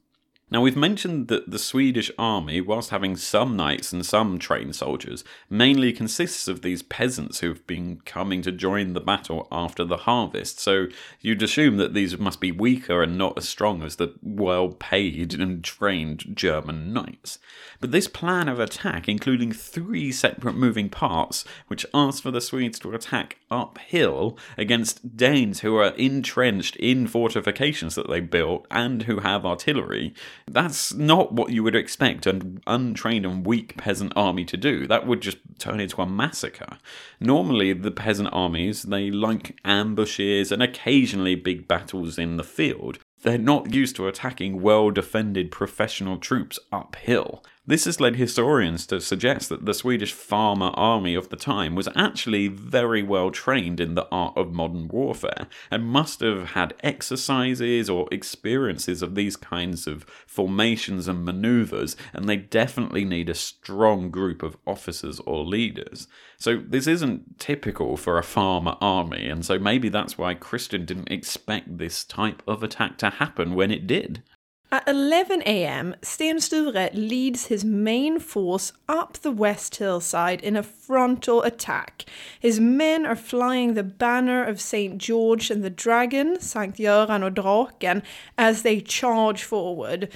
[0.49, 5.25] Now, we've mentioned that the Swedish army, whilst having some knights and some trained soldiers,
[5.49, 10.61] mainly consists of these peasants who've been coming to join the battle after the harvest.
[10.61, 10.87] So
[11.19, 15.33] you'd assume that these must be weaker and not as strong as the well paid
[15.33, 17.39] and trained German knights.
[17.81, 22.79] But this plan of attack, including three separate moving parts, which asks for the Swedes
[22.79, 29.19] to attack uphill against Danes who are entrenched in fortifications that they built and who
[29.19, 30.13] have artillery,
[30.49, 34.87] that's not what you would expect an untrained and weak peasant army to do.
[34.87, 36.77] That would just turn into a massacre.
[37.19, 42.99] Normally, the peasant armies, they like ambushes and occasionally big battles in the field.
[43.23, 47.43] They're not used to attacking well defended professional troops uphill.
[47.69, 51.89] This has led historians to suggest that the Swedish farmer army of the time was
[51.97, 57.89] actually very well trained in the art of modern warfare and must have had exercises
[57.89, 64.11] or experiences of these kinds of formations and maneuvers, and they definitely need a strong
[64.11, 66.07] group of officers or leaders.
[66.37, 71.11] So, this isn't typical for a farmer army, and so maybe that's why Christian didn't
[71.11, 74.23] expect this type of attack to happen when it did.
[74.69, 80.63] At 11 am, Sten Sture leads his main force up the west hillside in a
[80.63, 82.03] frontal attack.
[82.37, 84.97] His men are flying the banner of St.
[84.97, 88.03] George and the Dragon, Sankt Göran och Draken,
[88.37, 90.09] as they charge forward.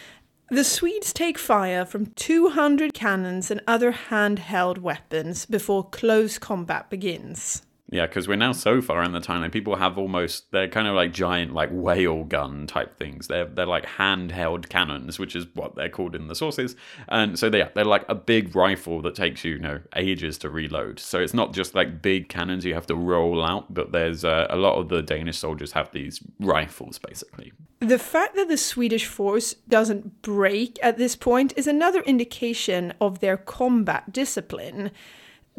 [0.49, 7.61] The Swedes take fire from 200 cannons and other handheld weapons before close combat begins.
[7.91, 9.51] Yeah, because we're now so far in the timeline.
[9.51, 13.27] people have almost they're kind of like giant like wall gun type things.
[13.27, 16.77] They're they're like handheld cannons, which is what they're called in the sources.
[17.09, 20.49] And so they they're like a big rifle that takes you, you know ages to
[20.49, 20.99] reload.
[20.99, 24.47] So it's not just like big cannons you have to roll out, but there's uh,
[24.49, 27.51] a lot of the Danish soldiers have these rifles basically.
[27.81, 33.19] The fact that the Swedish force doesn't break at this point is another indication of
[33.19, 34.91] their combat discipline.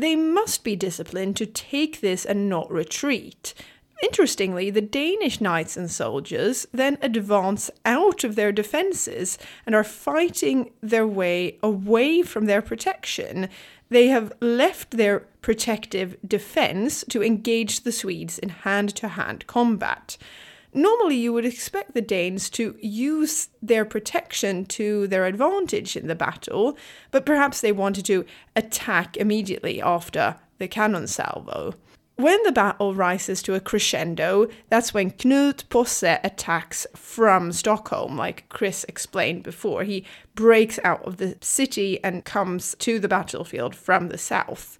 [0.02, 3.54] They must be disciplined to take this and not retreat.
[4.02, 10.72] Interestingly, the Danish knights and soldiers then advance out of their defences and are fighting
[10.80, 13.48] their way away from their protection.
[13.90, 20.16] They have left their protective defense to engage the Swedes in hand to hand combat.
[20.74, 26.14] Normally, you would expect the Danes to use their protection to their advantage in the
[26.14, 26.78] battle,
[27.10, 28.24] but perhaps they wanted to
[28.56, 31.74] attack immediately after the cannon salvo.
[32.16, 38.48] When the battle rises to a crescendo, that's when Knut Posse attacks from Stockholm, like
[38.48, 39.84] Chris explained before.
[39.84, 40.04] He
[40.34, 44.78] breaks out of the city and comes to the battlefield from the south.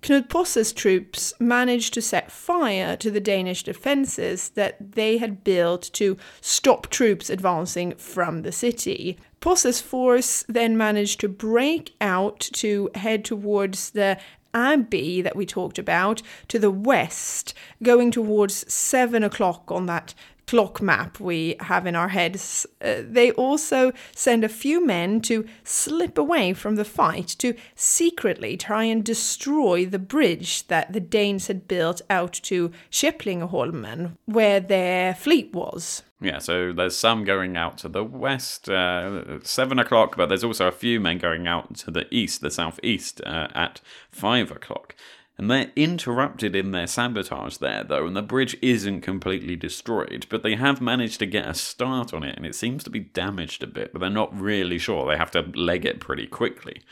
[0.00, 5.90] Knut Posse's troops managed to set fire to the Danish defences that they had built
[5.94, 9.18] to stop troops advancing from the city.
[9.40, 14.18] Posse's force then managed to break out to head towards the
[14.54, 20.14] Abbey that we talked about to the west, going towards seven o'clock on that
[20.48, 22.66] clock map we have in our heads.
[22.80, 28.56] Uh, they also send a few men to slip away from the fight to secretly
[28.56, 35.14] try and destroy the bridge that the Danes had built out to Käpplingeholmen, where their
[35.14, 36.02] fleet was.
[36.20, 40.66] Yeah, so there's some going out to the west, uh, seven o'clock, but there's also
[40.66, 43.80] a few men going out to the east, the southeast, uh, at
[44.10, 44.96] five o'clock.
[45.38, 50.42] And they're interrupted in their sabotage there, though, and the bridge isn't completely destroyed, but
[50.42, 53.62] they have managed to get a start on it, and it seems to be damaged
[53.62, 55.08] a bit, but they're not really sure.
[55.08, 56.82] They have to leg it pretty quickly.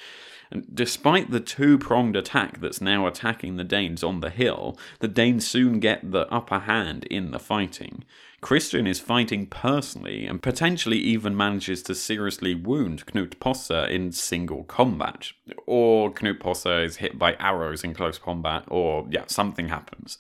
[0.50, 5.09] And despite the two pronged attack that's now attacking the Danes on the hill, the
[5.09, 8.04] Danes soon get the upper hand in the fighting.
[8.40, 14.64] Christian is fighting personally and potentially even manages to seriously wound Knut Posse in single
[14.64, 15.32] combat.
[15.66, 20.18] Or Knut Posse is hit by arrows in close combat, or yeah, something happens.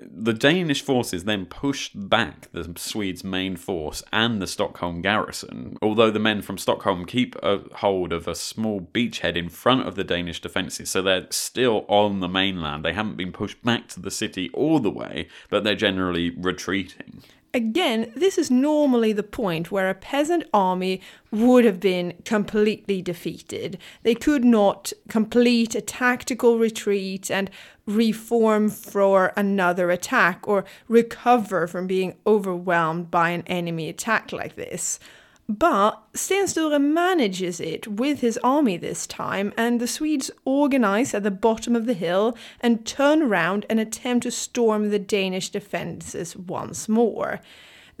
[0.00, 6.10] The Danish forces then pushed back the Swedes' main force and the Stockholm garrison, although
[6.10, 10.04] the men from Stockholm keep a hold of a small beachhead in front of the
[10.04, 12.84] Danish defences, so they're still on the mainland.
[12.84, 17.22] They haven't been pushed back to the city all the way, but they're generally retreating.
[17.54, 23.78] Again, this is normally the point where a peasant army would have been completely defeated.
[24.02, 27.50] They could not complete a tactical retreat and
[27.88, 35.00] reform for another attack or recover from being overwhelmed by an enemy attack like this.
[35.48, 41.22] But Sten Sture manages it with his army this time, and the Swedes organize at
[41.22, 46.36] the bottom of the hill and turn around and attempt to storm the Danish defenses
[46.36, 47.40] once more.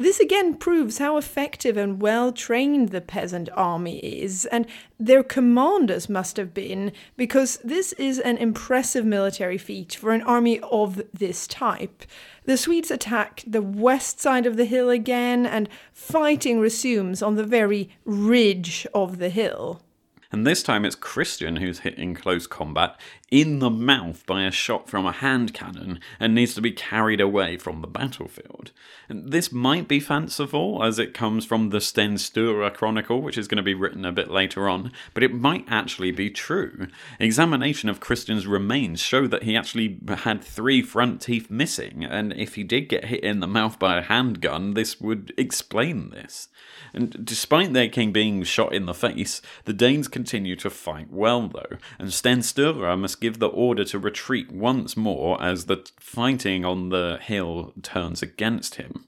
[0.00, 4.64] This again proves how effective and well trained the peasant army is, and
[4.96, 10.60] their commanders must have been, because this is an impressive military feat for an army
[10.60, 12.04] of this type.
[12.44, 17.42] The Swedes attack the west side of the hill again, and fighting resumes on the
[17.42, 19.82] very ridge of the hill.
[20.30, 23.00] And this time it's Christian who's hit in close combat
[23.30, 27.20] in the mouth by a shot from a hand cannon and needs to be carried
[27.20, 28.72] away from the battlefield.
[29.08, 33.48] And this might be fanciful as it comes from the Sten Sture Chronicle, which is
[33.48, 36.86] going to be written a bit later on, but it might actually be true.
[37.18, 42.54] Examination of Christian's remains show that he actually had three front teeth missing, and if
[42.54, 46.48] he did get hit in the mouth by a handgun, this would explain this.
[46.94, 51.48] And despite their king being shot in the face, the Danes continue to fight well
[51.48, 56.88] though, and Sten Sture give the order to retreat once more as the fighting on
[56.88, 59.06] the hill turns against him.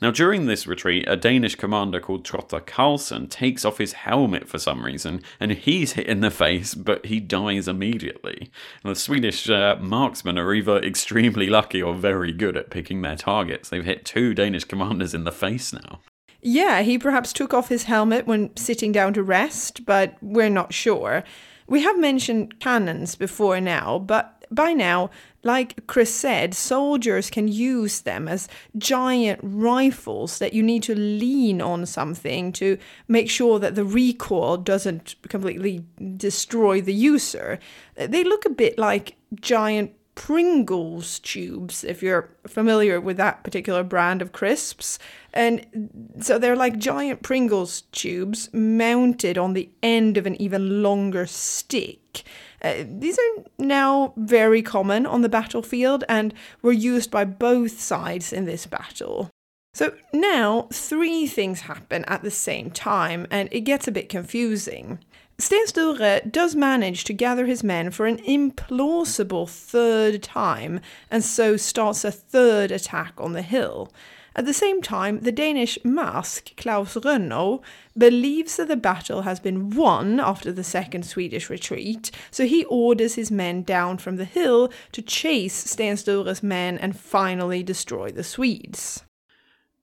[0.00, 4.58] Now, during this retreat, a Danish commander called Trotte Karlsson takes off his helmet for
[4.58, 8.50] some reason, and he's hit in the face, but he dies immediately.
[8.82, 13.16] And the Swedish uh, marksmen are either extremely lucky or very good at picking their
[13.16, 13.68] targets.
[13.68, 16.00] They've hit two Danish commanders in the face now.
[16.40, 20.72] Yeah, he perhaps took off his helmet when sitting down to rest, but we're not
[20.72, 21.24] sure.
[21.70, 25.10] We have mentioned cannons before now, but by now,
[25.44, 31.62] like Chris said, soldiers can use them as giant rifles that you need to lean
[31.62, 35.84] on something to make sure that the recoil doesn't completely
[36.16, 37.60] destroy the user.
[37.94, 44.20] They look a bit like giant Pringles tubes, if you're familiar with that particular brand
[44.20, 44.98] of crisps.
[45.32, 51.26] And so they're like giant Pringles tubes mounted on the end of an even longer
[51.26, 52.22] stick.
[52.60, 58.30] Uh, these are now very common on the battlefield and were used by both sides
[58.30, 59.30] in this battle.
[59.72, 64.98] So now three things happen at the same time, and it gets a bit confusing.
[65.40, 70.80] Sten Sture does manage to gather his men for an implausible third time,
[71.10, 73.90] and so starts a third attack on the hill.
[74.36, 77.62] At the same time, the Danish marsk, Klaus Rønnow,
[77.96, 83.14] believes that the battle has been won after the second Swedish retreat, so he orders
[83.14, 88.24] his men down from the hill to chase Sten Sture's men and finally destroy the
[88.24, 89.04] Swedes.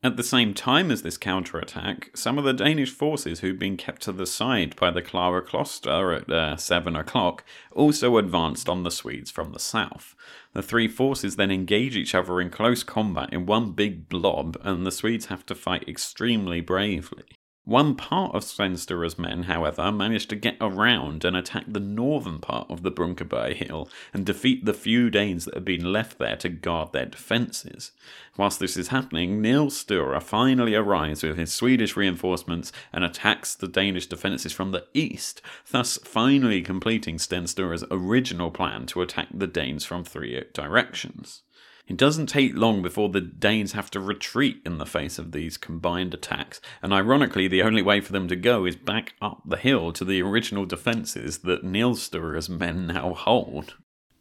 [0.04, 4.04] At the same time as this counterattack, some of the Danish forces who'd been kept
[4.04, 8.92] to the side by the Clara Kloster at uh, 7 o'clock also advanced on the
[8.92, 10.16] Swedes from the south.
[10.54, 14.86] The three forces then engage each other in close combat in one big blob, and
[14.86, 17.37] the Swedes have to fight extremely bravely.
[17.68, 22.40] One part of Sten Sture's men, however, managed to get around and attack the northern
[22.40, 26.38] part of the Brunkeberg hill and defeat the few Danes that had been left there
[26.38, 27.92] to guard their defences.
[28.38, 33.68] Whilst this is happening, Nils Sture finally arrives with his Swedish reinforcements and attacks the
[33.68, 39.46] Danish defences from the east, thus finally completing Sten Sture's original plan to attack the
[39.46, 41.42] Danes from three directions.
[41.88, 45.58] It doesn't take long before the Danes have to retreat in the face of these
[45.58, 49.56] combined attacks, and ironically, the only way for them to go is back up the
[49.56, 53.76] hill to the original defences that Nils Sture's men now hold.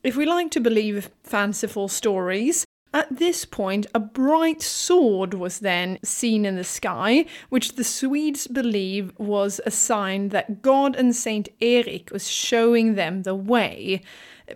[0.04, 2.64] If we like to believe fanciful stories,
[2.94, 8.46] at this point, a bright sword was then seen in the sky, which the Swedes
[8.46, 14.02] believe was a sign that God and Saint Eric was showing them the way.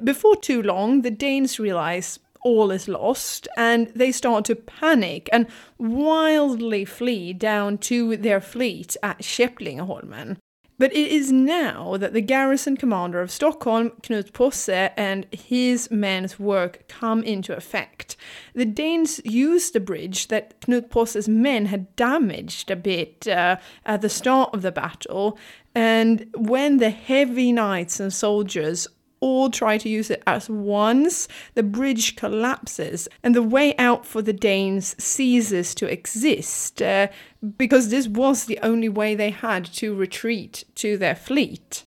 [0.03, 5.47] Before too long, the Danes realized all is lost and they start to panic and
[5.79, 10.37] wildly flee down to their fleet at Käpplingeholmen.
[10.81, 16.39] But it is now that the garrison commander of Stockholm, Knut Posse, and his men's
[16.39, 18.17] work come into effect.
[18.55, 24.01] The Danes used the bridge that Knut Posse's men had damaged a bit uh, at
[24.01, 25.39] the start of the battle,
[25.75, 28.89] and when the heavy knights and soldiers
[29.21, 34.23] all try to use it at once, the bridge collapses and the way out for
[34.23, 37.09] the Danes ceases to exist uh,
[37.57, 41.85] because this was the only way they had to retreat to their fleet.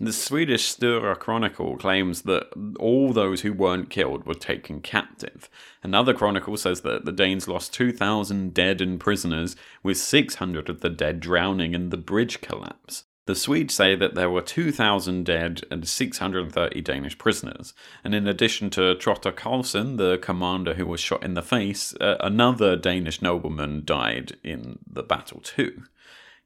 [0.00, 5.50] The Swedish Sture Chronicle claims that all those who weren't killed were taken captive.
[5.82, 10.88] Another chronicle says that the Danes lost 2,000 dead and prisoners, with 600 of the
[10.88, 13.06] dead drowning in the bridge collapse.
[13.28, 17.74] The Swedes say that there were 2,000 dead and 630 Danish prisoners.
[18.02, 22.16] And in addition to Trotte Karlsson, the commander who was shot in the face, uh,
[22.20, 25.82] another Danish nobleman died in the battle too.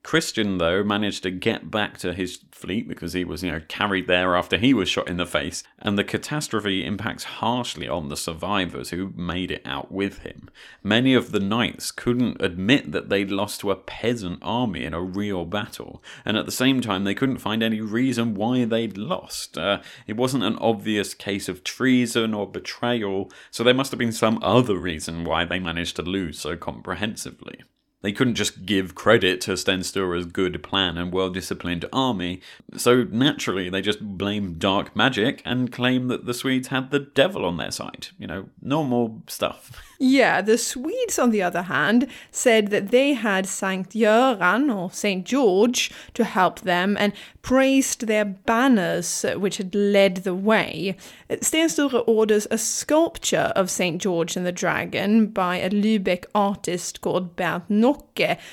[0.03, 4.09] Christian, though, managed to get back to his fleet because he was, you know, carried
[4.09, 8.17] there after he was shot in the face, and the catastrophe impacts harshly on the
[8.17, 10.51] survivors who made it out with him.
[10.83, 15.01] Many of the knights couldn't admit that they'd lost to a peasant army in a
[15.01, 19.57] real battle, and at the same time, they couldn't find any reason why they'd lost.
[19.57, 24.13] Uh, it wasn't an obvious case of treason or betrayal, so there must have been
[24.13, 27.61] some other reason why they managed to lose so comprehensively.
[28.03, 32.41] They couldn't just give credit to Sten Sture's good plan and well disciplined army,
[32.77, 37.45] so naturally they just blame dark magic and claim that the Swedes had the devil
[37.45, 38.09] on their side.
[38.19, 39.83] You know, normal stuff.
[40.05, 45.25] Yeah, the Swedes, on the other hand, said that they had Saint Göran or Saint
[45.25, 50.97] George to help them and praised their banners uh, which had led the way.
[51.41, 57.01] Sten Sture orders a sculpture of Saint George and the Dragon by a Lübeck artist
[57.01, 57.71] called Bernd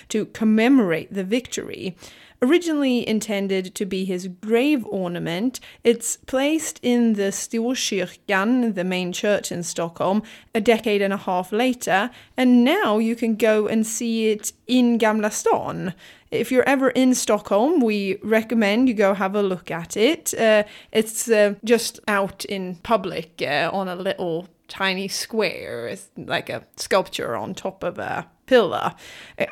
[0.10, 1.96] To commemorate the victory.
[2.42, 9.52] Originally intended to be his grave ornament, it's placed in the Storkyrkan, the main church
[9.52, 10.24] in Stockholm,
[10.56, 14.98] a decade and a half later, and now you can go and see it in
[14.98, 15.94] Gamla stan.
[16.32, 20.34] If you're ever in Stockholm, we recommend you go have a look at it.
[20.34, 20.64] Uh,
[20.94, 25.88] it's uh, just out in public uh, on a little tiny square.
[25.90, 28.96] It's like a sculpture on top of a pillar.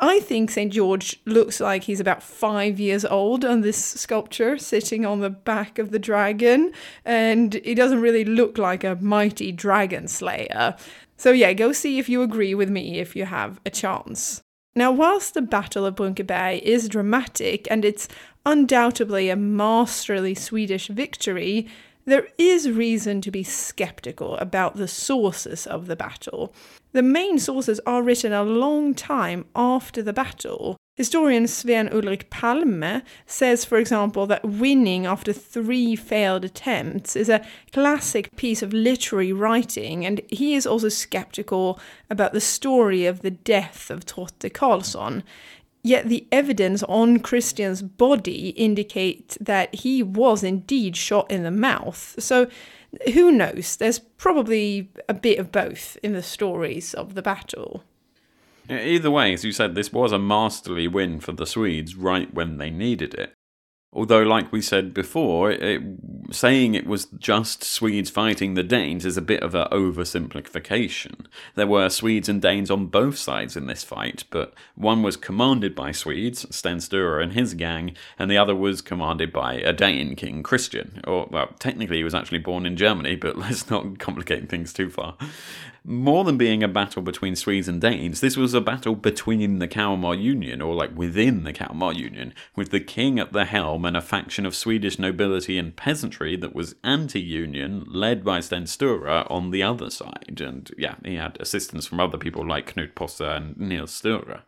[0.01, 0.73] I think St.
[0.73, 5.77] George looks like he's about five years old on this sculpture, sitting on the back
[5.77, 6.73] of the dragon,
[7.05, 10.75] and he doesn't really look like a mighty dragon slayer.
[11.15, 14.41] So, yeah, go see if you agree with me if you have a chance.
[14.75, 18.07] Now, whilst the Battle of Brunkeberg is dramatic and it's
[18.47, 21.67] undoubtedly a masterly Swedish victory,
[22.05, 26.55] there is reason to be skeptical about the sources of the battle.
[26.97, 30.77] The main sources are written a long time after the battle.
[30.95, 37.45] Historian Sven Ulrik Palme says, for example, that winning after three failed attempts is a
[37.71, 41.79] classic piece of literary writing, and he is also skeptical
[42.09, 45.21] about the story of the death of Trotte Karlsson.
[45.83, 52.15] Yet the evidence on Christian's body indicate that he was indeed shot in the mouth.
[52.17, 52.47] So
[53.13, 53.75] who knows?
[53.75, 57.83] There's probably a bit of both in the stories of the battle.
[58.69, 62.57] Either way, as you said, this was a masterly win for the Swedes right when
[62.57, 63.33] they needed it.
[63.93, 65.81] Although, like we said before, it,
[66.31, 71.25] saying it was just Swedes fighting the Danes is a bit of an oversimplification.
[71.55, 75.73] There were Swedes and Danes on both sides in this fight, but one was commanded
[75.73, 80.15] by Swedes, Sten Sture and his gang, and the other was commanded by a Dane,
[80.15, 81.01] King Christian.
[81.07, 84.89] Or, well, technically he was actually born in Germany, but let's not complicate things too
[84.89, 85.15] far.
[85.89, 89.69] More than being a battle between Swedes and Danes, this was a battle between the
[89.69, 93.95] Kalmar Union, or like within the Kalmar Union, with the king at the helm and
[93.95, 99.23] a faction of Swedish nobility and peasantry that was anti union, led by Sten Sture
[99.31, 100.41] on the other side.
[100.41, 104.41] And yeah, he had assistance from other people like Knut Posse and Nils Sture.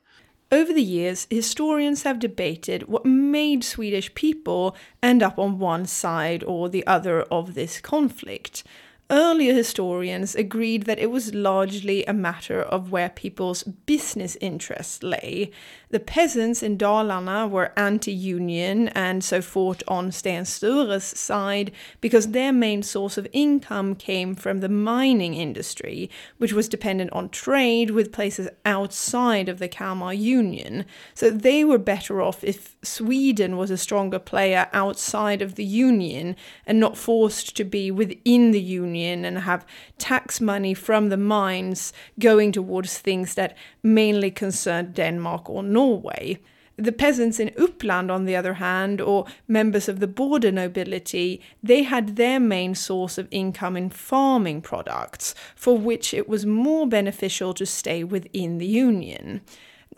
[0.51, 6.43] Over the years, historians have debated what made Swedish people end up on one side
[6.43, 8.65] or the other of this conflict.
[9.11, 15.49] Earlier historians agreed that it was largely a matter of where people's business interests lay.
[15.89, 22.27] The peasants in Dalarna were anti union and so fought on Sten Sture's side because
[22.27, 27.89] their main source of income came from the mining industry, which was dependent on trade
[27.89, 30.85] with places outside of the Kalmar Union.
[31.15, 36.35] So they were better off if Sweden was a stronger player outside of the Union
[36.67, 39.65] and not forced to be within the Union and have
[39.97, 46.39] tax money from the mines going towards things that mainly concerned Denmark or Norway.
[46.77, 51.83] The peasants in Uppland, on the other hand, or members of the border nobility, they
[51.83, 57.53] had their main source of income in farming products, for which it was more beneficial
[57.55, 59.41] to stay within the Union.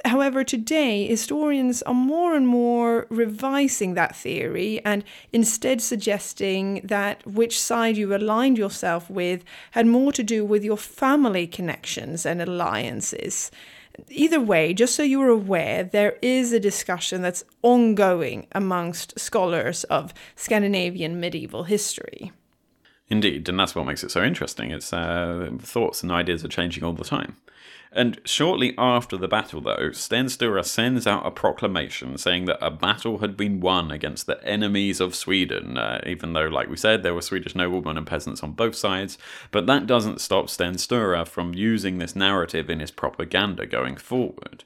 [0.05, 7.59] However, today, historians are more and more revising that theory and instead suggesting that which
[7.59, 13.51] side you aligned yourself with had more to do with your family connections and alliances.
[14.09, 20.13] Either way, just so you're aware, there is a discussion that's ongoing amongst scholars of
[20.35, 22.31] Scandinavian medieval history.
[23.09, 24.71] Indeed, and that's what makes it so interesting.
[24.71, 27.35] It's uh, thoughts and ideas are changing all the time.
[27.93, 32.71] And shortly after the battle, though, Sten Sture sends out a proclamation saying that a
[32.71, 37.03] battle had been won against the enemies of Sweden, uh, even though, like we said,
[37.03, 39.17] there were Swedish noblemen and peasants on both sides.
[39.51, 44.63] But that doesn't stop Sten Sture from using this narrative in his propaganda going forward.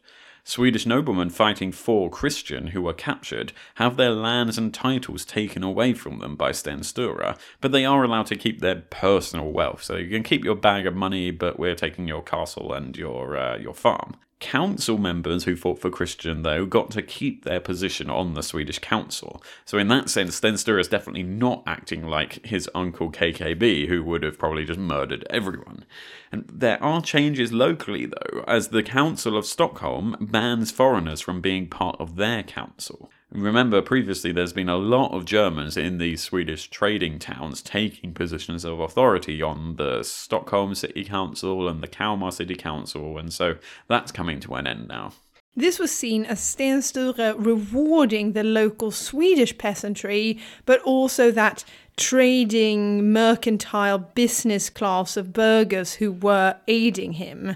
[0.48, 5.92] Swedish noblemen fighting for Christian who were captured have their lands and titles taken away
[5.94, 9.82] from them by Sten Sture, but they are allowed to keep their personal wealth.
[9.82, 13.36] So you can keep your bag of money, but we're taking your castle and your
[13.36, 14.18] uh, your farm.
[14.42, 18.80] Council members who fought for Christian, though, got to keep their position on the Swedish
[18.80, 19.42] council.
[19.64, 24.04] So, in that sense, Sten Sture is definitely not acting like his uncle KKB, who
[24.04, 25.86] would have probably just murdered everyone.
[26.34, 31.68] And there are changes locally, though, as the Council of Stockholm bans foreigners from being
[31.68, 33.10] part of their council.
[33.32, 38.64] Remember, previously there's been a lot of Germans in these Swedish trading towns taking positions
[38.64, 43.58] of authority on the Stockholm City Council and the Kalmar City Council, and so
[43.88, 45.14] that's coming to an end now.
[45.58, 51.64] This was seen as Sten Sture rewarding the local Swedish peasantry, but also that
[51.96, 57.56] trading mercantile business class of burghers who were aiding him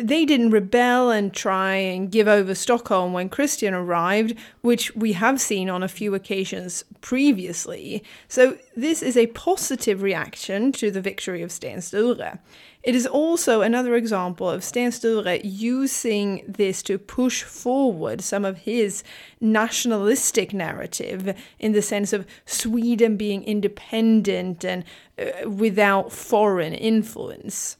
[0.00, 5.40] they didn't rebel and try and give over Stockholm when Christian arrived, which we have
[5.40, 8.02] seen on a few occasions previously.
[8.28, 12.38] So, this is a positive reaction to the victory of Sten Sture.
[12.82, 18.58] It is also another example of Sten Sture using this to push forward some of
[18.58, 19.02] his
[19.40, 24.84] nationalistic narrative in the sense of Sweden being independent and
[25.18, 27.76] uh, without foreign influence.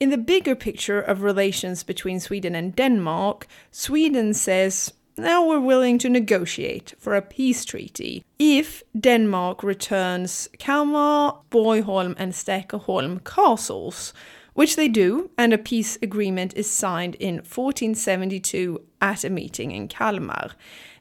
[0.00, 5.98] In the bigger picture of relations between Sweden and Denmark, Sweden says, now we're willing
[5.98, 14.14] to negotiate for a peace treaty if Denmark returns Kalmar, Borgholm, and Stakkerholm castles,
[14.54, 19.88] which they do, and a peace agreement is signed in 1472 at a meeting in
[19.88, 20.52] Kalmar.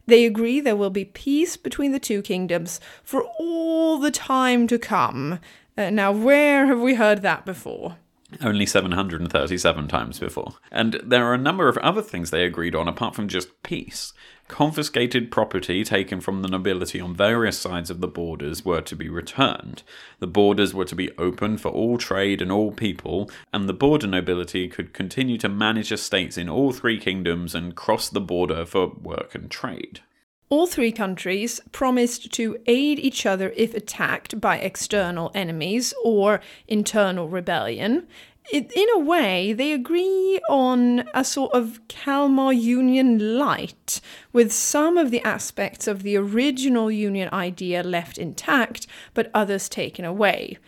[0.08, 4.80] They agree there will be peace between the two kingdoms for all the time to
[4.80, 5.40] come.
[5.78, 7.98] Uh, now, where have we heard that before?
[8.42, 10.56] Only 737 times before.
[10.72, 14.14] And there are a number of other things they agreed on apart from just peace.
[14.48, 19.10] Confiscated property taken from the nobility on various sides of the borders were to be
[19.10, 19.84] returned.
[20.20, 24.08] The borders were to be open for all trade and all people, and the border
[24.08, 28.88] nobility could continue to manage estates in all three kingdoms and cross the border for
[29.02, 30.02] work and trade.
[30.50, 36.40] All three countries promised to aid each other if attacked by external enemies or
[36.70, 38.08] internal rebellion.
[38.50, 44.00] in a way, they agree on a sort of Kalmar Union light,
[44.32, 50.06] with some of the aspects of the original Union idea left intact, but others taken
[50.06, 50.60] away.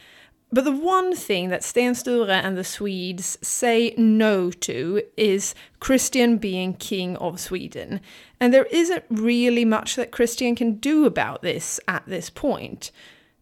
[0.51, 6.37] But the one thing that Sten Sture and the Swedes say no to is Christian
[6.37, 8.01] being king of Sweden.
[8.39, 12.91] And there isn't really much that Christian can do about this at this point.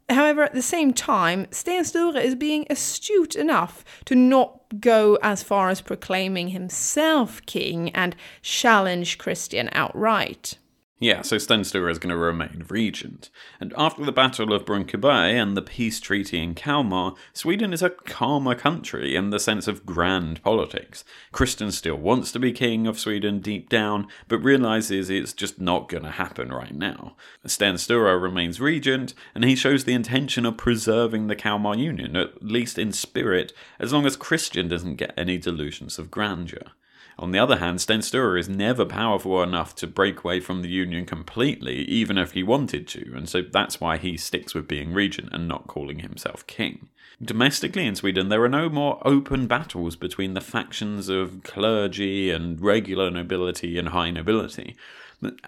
[0.10, 5.43] However, at the same time, Sten Sture is being astute enough to not go as
[5.43, 10.58] far as proclaiming himself king and challenge Christian outright.
[10.99, 13.29] Yeah, so Sten Sture is going to remain regent.
[13.59, 17.91] And after the Battle of Brunkeberg and the peace treaty in Kalmar, Sweden is a
[17.91, 21.03] calmer country in the sense of grand politics.
[21.31, 25.87] Christian still wants to be king of Sweden deep down, but realizes it's just not
[25.87, 27.15] going to happen right now.
[27.45, 32.41] Sten Sture remains regent, and he shows the intention of preserving the Kalmar Union, at
[32.41, 36.71] least in spirit, as long as Christian doesn't get any delusions of grandeur.
[37.20, 40.70] On the other hand, Sten Sture is never powerful enough to break away from the
[40.70, 44.93] Union completely, even if he wanted to, and so that's why he sticks with being
[44.93, 46.89] regent and not calling himself king.
[47.20, 52.61] Domestically in Sweden, there are no more open battles between the factions of clergy and
[52.61, 54.76] regular nobility and high nobility.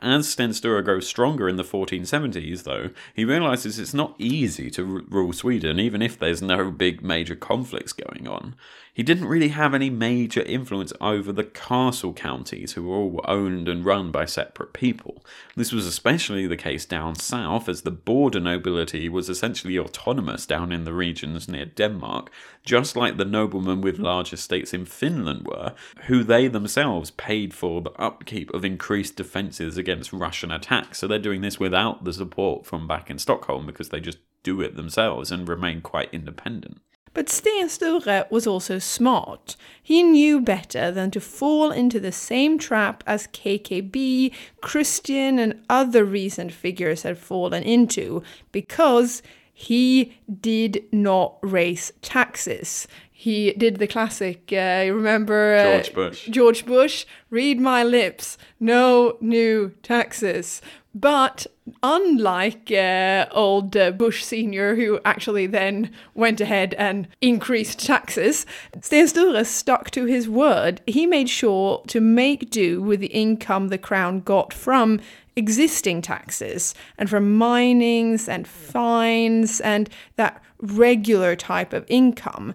[0.01, 4.95] As Sten Sture grows stronger in the 1470s, though, he realizes it's not easy to
[4.95, 8.55] r- rule Sweden, even if there's no big major conflicts going on.
[8.99, 13.69] He didn't really have any major influence over the castle counties, who were all owned
[13.69, 15.23] and run by separate people.
[15.55, 20.71] This was especially the case down south, as the border nobility was essentially autonomous down
[20.71, 22.31] in the regions near Denmark,
[22.65, 25.75] just like the noblemen with large estates in Finland were,
[26.07, 29.15] who they themselves paid for the upkeep of increased
[29.59, 30.99] defences against Russian attacks.
[30.99, 34.61] So they're doing this without the support from back in Stockholm because they just do
[34.61, 36.81] it themselves and remain quite independent.
[37.13, 39.55] But Sten Sture was also smart.
[39.81, 44.31] He knew better than to fall into the same trap as KKB,
[44.61, 52.87] Christian, and other recent figures had fallen into, because he did not raise taxes.
[53.19, 56.29] He did the classic, uh, you remember uh, George Bush.
[56.29, 60.61] George Bush, read my lips, no new taxes.
[60.95, 61.45] But
[61.83, 68.45] unlike uh, old uh, Bush Sr., who actually then went ahead and increased taxes,
[68.79, 70.79] Sten Sture stuck to his word.
[70.87, 75.01] He made sure to make do with the income the crown got from
[75.35, 82.53] existing taxes and from minings and fines and that regular type of income.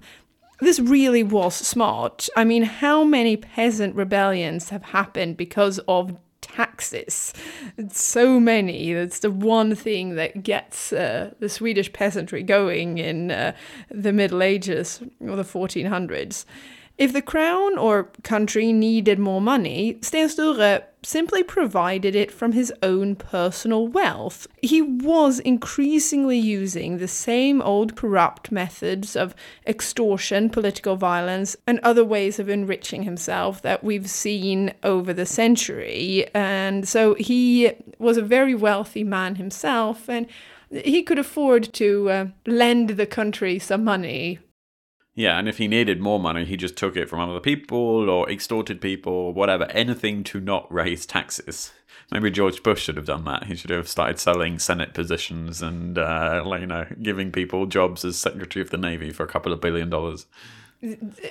[0.60, 2.28] This really was smart.
[2.36, 6.16] I mean, how many peasant rebellions have happened because of
[6.54, 7.32] taxes.
[7.76, 8.92] It's so many.
[8.92, 13.54] It's the one thing that gets uh, the Swedish peasantry going in uh,
[13.90, 16.44] the Middle Ages or the 1400s.
[16.96, 22.72] If the crown or country needed more money, Sten Sture simply provided it from his
[22.84, 24.46] own personal wealth.
[24.62, 29.34] He was increasingly using the same old corrupt methods of
[29.66, 36.26] extortion, political violence, and other ways of enriching himself that we've seen over the century.
[36.32, 40.26] And so he was a very wealthy man himself, and
[40.70, 44.38] he could afford to uh, lend the country some money
[45.14, 48.28] yeah, and if he needed more money, he just took it from other people or
[48.30, 51.72] extorted people or whatever, anything to not raise taxes.
[52.10, 53.44] Maybe George Bush should have done that.
[53.44, 58.18] He should have started selling Senate positions and, uh, you know, giving people jobs as
[58.18, 60.26] Secretary of the Navy for a couple of billion dollars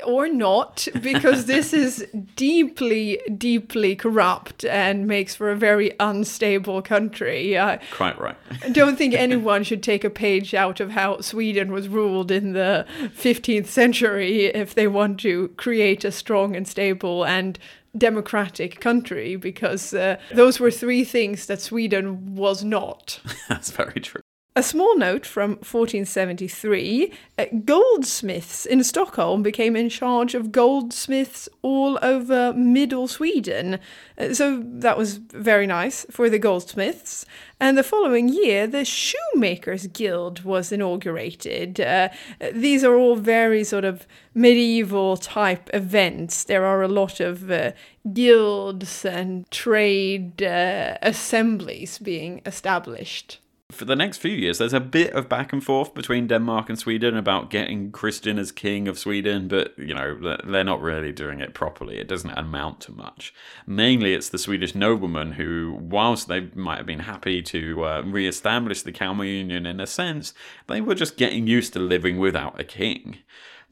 [0.06, 7.58] or not, because this is deeply, deeply corrupt and makes for a very unstable country.
[7.58, 8.38] Uh, Quite right.
[8.64, 12.54] I don't think anyone should take a page out of how Sweden was ruled in
[12.54, 12.86] the
[13.18, 17.60] 15th century if they want to create a strong and stable and
[17.98, 23.20] democratic country, because uh, those were three things that Sweden was not.
[23.50, 24.22] That's very true.
[24.56, 31.98] A small note from 1473 uh, goldsmiths in Stockholm became in charge of goldsmiths all
[32.04, 33.80] over middle Sweden.
[34.16, 37.26] Uh, so that was very nice for the goldsmiths.
[37.60, 41.82] And the following year, the Shoemakers Guild was inaugurated.
[41.82, 42.10] Uh,
[42.52, 46.44] these are all very sort of medieval type events.
[46.44, 47.72] There are a lot of uh,
[48.14, 53.40] guilds and trade uh, assemblies being established
[53.74, 56.80] for the next few years, there's a bit of back and forth between Denmark and
[56.80, 61.40] Sweden about getting Christian as king of Sweden, but you know they're not really doing
[61.40, 61.98] it properly.
[61.98, 63.34] It doesn't amount to much.
[63.68, 68.84] Mainly, it's the Swedish noblemen who, whilst they might have been happy to uh, re-establish
[68.84, 70.34] the Kalmar Union in a sense,
[70.68, 73.18] they were just getting used to living without a king.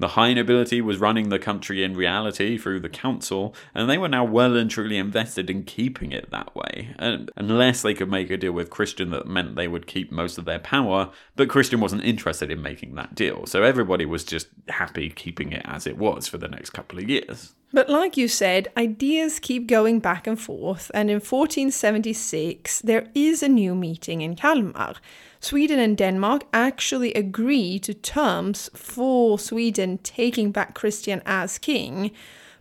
[0.02, 4.10] The high nobility was running the country in reality through the council, and they were
[4.10, 6.96] now well and truly invested in keeping it that way.
[6.98, 10.40] And unless they could make a deal with Christian that meant they would keep most
[10.40, 13.46] of their power, but Christian wasn't interested in making that deal.
[13.46, 17.08] So everybody was just happy keeping it as it was for the next couple of
[17.08, 17.54] years.
[17.72, 23.44] But like you said, ideas keep going back and forth, and in 1476 there is
[23.44, 24.96] a new meeting in Kalmar.
[25.44, 32.12] Sweden and Denmark actually agree to terms for Sweden taking back Christian as king,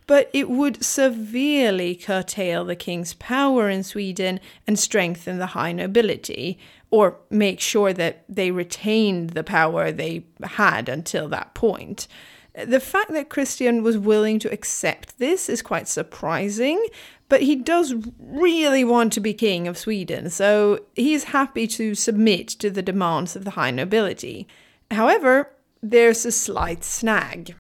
[0.07, 6.57] but it would severely curtail the king's power in Sweden and strengthen the high nobility,
[6.89, 12.07] or make sure that they retained the power they had until that point.
[12.53, 16.85] The fact that Christian was willing to accept this is quite surprising,
[17.29, 22.49] but he does really want to be king of Sweden, so he's happy to submit
[22.49, 24.47] to the demands of the high nobility.
[24.89, 25.49] However,
[25.81, 27.55] there's a slight snag.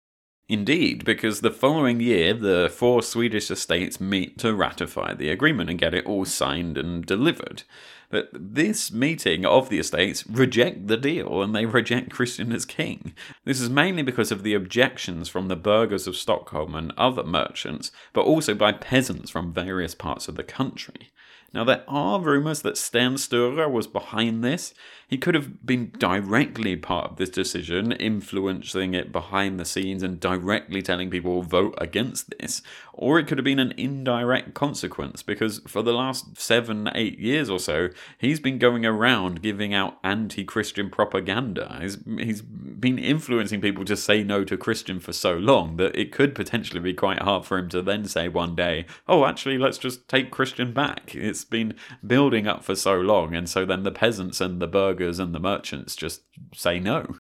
[0.49, 5.79] Indeed, because the following year, the four Swedish estates meet to ratify the agreement and
[5.79, 7.65] get it all signed and delivered.
[8.11, 13.13] But this meeting of the estates reject the deal and they reject Christian as king.
[13.45, 17.93] This is mainly because of the objections from the burghers of Stockholm and other merchants,
[18.15, 21.11] but also by peasants from various parts of the country.
[21.53, 24.75] Now, there are rumours that Sten Sture was behind this.
[25.09, 30.21] He could have been directly part of this decision, influencing it behind the scenes and
[30.21, 32.61] directly telling people vote against this.
[32.93, 37.49] Or it could have been an indirect consequence, because for the last seven, eight years
[37.49, 37.89] or so,
[38.19, 41.79] he's been going around giving out anti Christian propaganda.
[41.81, 46.13] He's, he's been influencing people to say no to Christian for so long that it
[46.13, 49.79] could potentially be quite hard for him to then say one day, oh, actually, let's
[49.79, 51.15] just take Christian back.
[51.15, 54.98] It's been building up for so long, and so then the peasants and the burghers
[55.01, 56.23] and the merchants just
[56.55, 57.17] say no.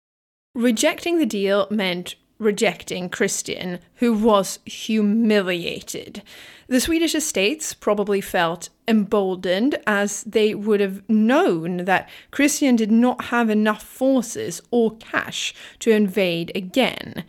[0.55, 6.21] Rejecting the deal meant rejecting Christian, who was humiliated.
[6.67, 13.25] The Swedish estates probably felt emboldened as they would have known that Christian did not
[13.25, 17.23] have enough forces or cash to invade again.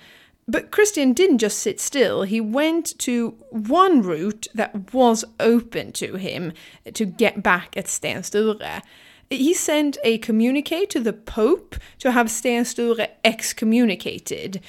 [0.46, 6.16] But Christian didn't just sit still, he went to one route that was open to
[6.16, 6.52] him
[6.92, 8.82] to get back at Sten Sture.
[9.30, 14.60] He sent a communique to the Pope to have Sten Sture excommunicated.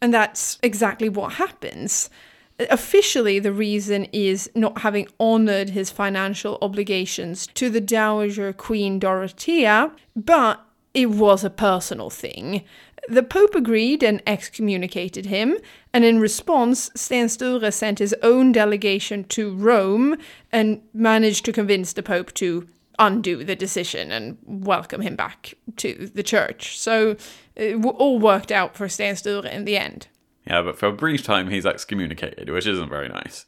[0.00, 2.10] And that's exactly what happens.
[2.58, 9.90] Officially, the reason is not having honored his financial obligations to the Dowager Queen Dorothea,
[10.14, 12.62] but it was a personal thing.
[13.08, 15.56] The Pope agreed and excommunicated him,
[15.92, 20.16] and in response, Sten Sture sent his own delegation to Rome
[20.52, 26.10] and managed to convince the Pope to undo the decision and welcome him back to
[26.14, 26.78] the church.
[26.78, 27.16] So
[27.56, 30.08] it all worked out for Sten Sture in the end.
[30.46, 33.46] Yeah, but for a brief time he's excommunicated, which isn't very nice.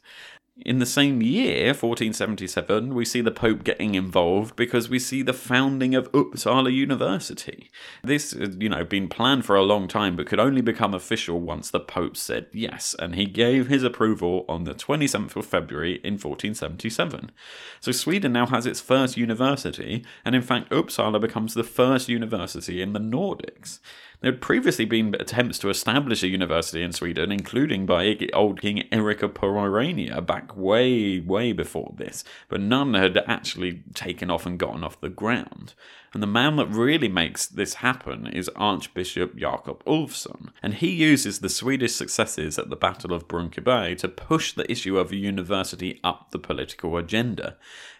[0.61, 5.33] In the same year, 1477, we see the Pope getting involved because we see the
[5.33, 7.69] founding of Uppsala University.
[8.05, 11.41] This had, you know, been planned for a long time but could only become official
[11.41, 15.95] once the Pope said yes, and he gave his approval on the 27th of February
[16.05, 17.33] in 1477.
[17.81, 22.81] So Sweden now has its first university, and in fact, Uppsala becomes the first university
[22.81, 23.79] in the Nordics.
[24.25, 28.87] There had previously been attempts to establish a university in Sweden, including by old King
[28.91, 34.57] Erik of Pomerania back way, way before this, but none had actually taken off and
[34.57, 35.75] gotten off the ground.
[36.11, 41.41] And the man that really makes this happen is Archbishop Jakob Ulfsson, and he uses
[41.41, 45.99] the Swedish successes at the Battle of Brunkeberg to push the issue of a university
[46.03, 47.55] up the political agenda.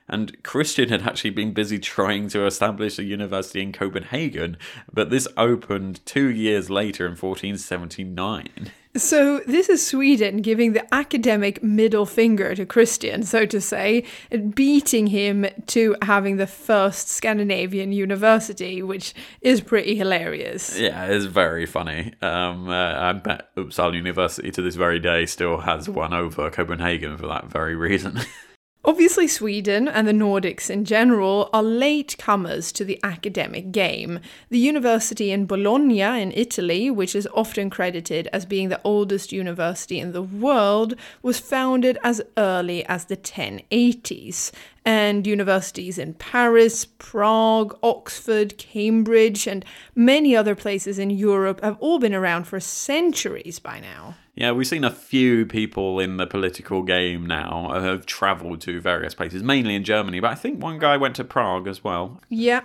[0.10, 4.58] And Christian had actually been busy trying to establish a university in Copenhagen,
[4.92, 8.72] but this opened two years later in 1479.
[8.98, 14.56] So, this is Sweden giving the academic middle finger to Christian, so to say, and
[14.56, 20.80] beating him to having the first Scandinavian university, which is pretty hilarious.
[20.80, 22.14] Yeah, it's very funny.
[22.22, 27.18] Um, uh, I bet Uppsala University to this very day still has won over Copenhagen
[27.18, 28.20] for that very reason.
[28.88, 34.20] Obviously, Sweden and the Nordics in general are late comers to the academic game.
[34.50, 40.00] The university in Bologna in Italy, which is often credited as being the oldest university
[40.00, 44.52] in the world, was founded as early as the 1080s.
[44.86, 49.66] And universities in Paris, Prague, Oxford, Cambridge, and
[49.96, 54.14] many other places in Europe have all been around for centuries by now.
[54.36, 58.82] Yeah, we've seen a few people in the political game now uh, have travelled to
[58.82, 62.22] various places, mainly in Germany, but I think one guy went to Prague as well.
[62.30, 62.62] Yeah.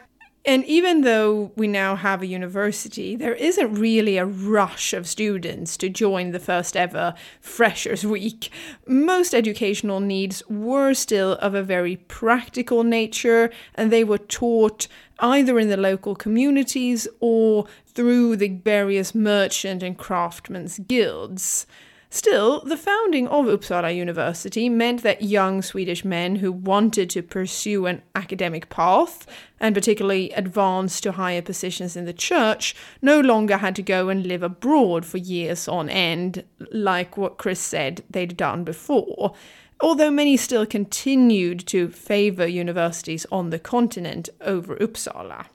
[0.46, 5.76] And even though we now have a university, there isn't really a rush of students
[5.76, 8.50] to join the first ever Freshers Week.
[8.86, 14.88] Most educational needs were still of a very practical nature, and they were taught
[15.20, 21.66] either in the local communities or through the various merchant and craftsmen's guilds.
[22.12, 27.86] Still, the founding of Uppsala University meant that young Swedish men who wanted to pursue
[27.86, 29.28] an academic path,
[29.60, 34.26] and particularly advance to higher positions in the church, no longer had to go and
[34.26, 36.42] live abroad for years on end,
[36.72, 39.32] like what Chris said they'd done before.
[39.80, 45.46] Although many still continued to favour universities on the continent over Uppsala.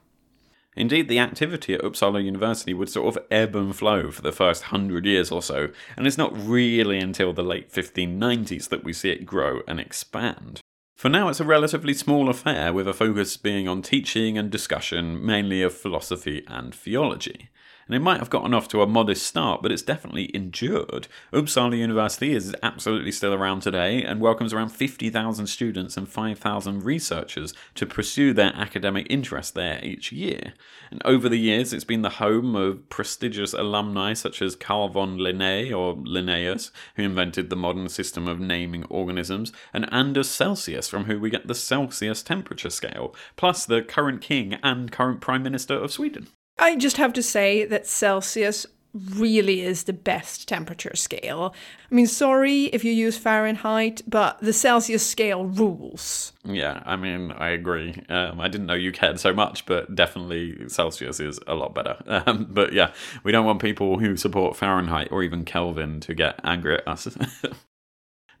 [0.76, 4.64] Indeed, the activity at Uppsala University would sort of ebb and flow for the first
[4.64, 9.10] hundred years or so, and it's not really until the late 1590s that we see
[9.10, 10.60] it grow and expand.
[10.94, 15.24] For now, it's a relatively small affair, with a focus being on teaching and discussion,
[15.24, 17.48] mainly of philosophy and theology
[17.86, 21.06] and it might have gotten off to a modest start, but it's definitely endured.
[21.32, 27.54] Uppsala University is absolutely still around today and welcomes around 50,000 students and 5,000 researchers
[27.74, 30.54] to pursue their academic interest there each year.
[30.90, 35.18] And over the years, it's been the home of prestigious alumni such as Carl von
[35.18, 41.04] Linné or Linnaeus, who invented the modern system of naming organisms, and Anders Celsius, from
[41.04, 45.74] who we get the Celsius temperature scale, plus the current king and current prime minister
[45.74, 46.28] of Sweden.
[46.58, 51.54] I just have to say that Celsius really is the best temperature scale.
[51.90, 56.32] I mean, sorry if you use Fahrenheit, but the Celsius scale rules.
[56.44, 58.02] Yeah, I mean, I agree.
[58.08, 61.96] Um, I didn't know you cared so much, but definitely Celsius is a lot better.
[62.26, 62.92] Um, but yeah,
[63.24, 67.06] we don't want people who support Fahrenheit or even Kelvin to get angry at us.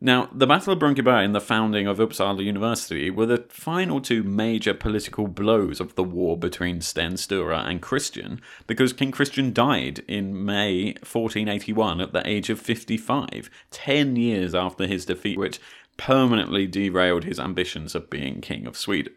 [0.00, 4.22] Now, the Battle of Brunkeberg and the founding of Uppsala University were the final two
[4.22, 10.00] major political blows of the war between Sten Sture and Christian, because King Christian died
[10.06, 15.60] in May 1481 at the age of 55, 10 years after his defeat, which
[15.96, 19.14] permanently derailed his ambitions of being King of Sweden.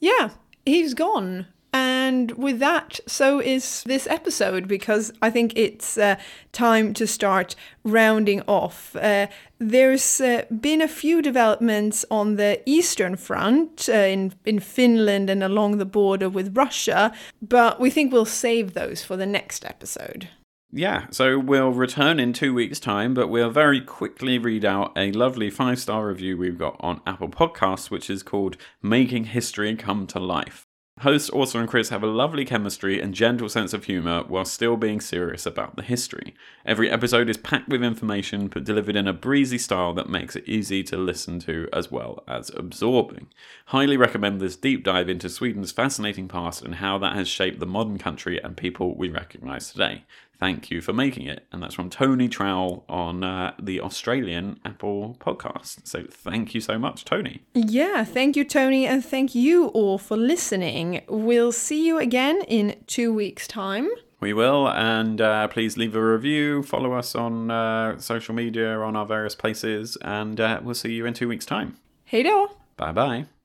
[0.00, 0.30] Yeah,
[0.64, 1.46] he's gone.
[1.72, 6.16] And with that, so is this episode because I think it's uh,
[6.52, 7.54] time to start
[7.84, 8.96] rounding off.
[8.96, 9.26] Uh,
[9.58, 15.42] there's uh, been a few developments on the Eastern Front uh, in, in Finland and
[15.42, 17.12] along the border with Russia,
[17.42, 20.28] but we think we'll save those for the next episode.
[20.72, 25.12] Yeah, so we'll return in two weeks' time, but we'll very quickly read out a
[25.12, 30.06] lovely five star review we've got on Apple Podcasts, which is called Making History Come
[30.08, 30.65] to Life.
[31.00, 34.78] Hosts Åsa and Chris have a lovely chemistry and gentle sense of humour while still
[34.78, 36.34] being serious about the history.
[36.64, 40.48] Every episode is packed with information but delivered in a breezy style that makes it
[40.48, 43.26] easy to listen to as well as absorbing.
[43.66, 47.66] Highly recommend this deep dive into Sweden's fascinating past and how that has shaped the
[47.66, 50.04] modern country and people we recognise today.
[50.38, 51.46] Thank you for making it.
[51.50, 55.86] And that's from Tony Trowell on uh, the Australian Apple podcast.
[55.86, 57.42] So thank you so much, Tony.
[57.54, 58.86] Yeah, thank you, Tony.
[58.86, 61.02] And thank you all for listening.
[61.08, 63.88] We'll see you again in two weeks' time.
[64.18, 68.96] We will, and uh, please leave a review, follow us on uh, social media, on
[68.96, 71.76] our various places, and uh, we'll see you in two weeks' time.
[72.04, 72.48] Hey då!
[72.78, 73.35] Bye bye.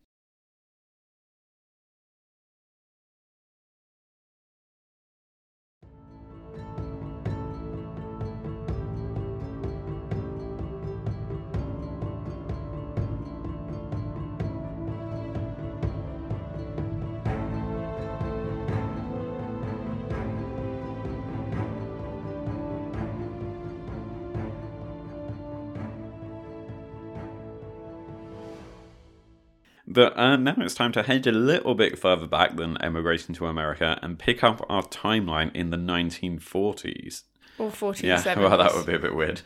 [29.94, 33.48] But uh, now it's time to head a little bit further back than emigration to
[33.48, 37.24] America and pick up our timeline in the 1940s.
[37.60, 38.02] Or 40s.
[38.04, 39.42] Yeah, well, that would be a bit weird.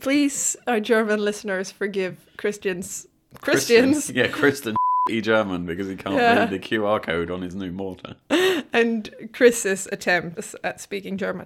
[0.00, 3.06] Please, our German listeners, forgive Christians.
[3.40, 4.06] Christians.
[4.06, 4.76] Christian, yeah, Christian
[5.22, 6.34] German because he can't Yeah.
[6.40, 8.14] read the QR code on his new mortar.
[8.72, 11.40] and Chris's attempts at speaking German.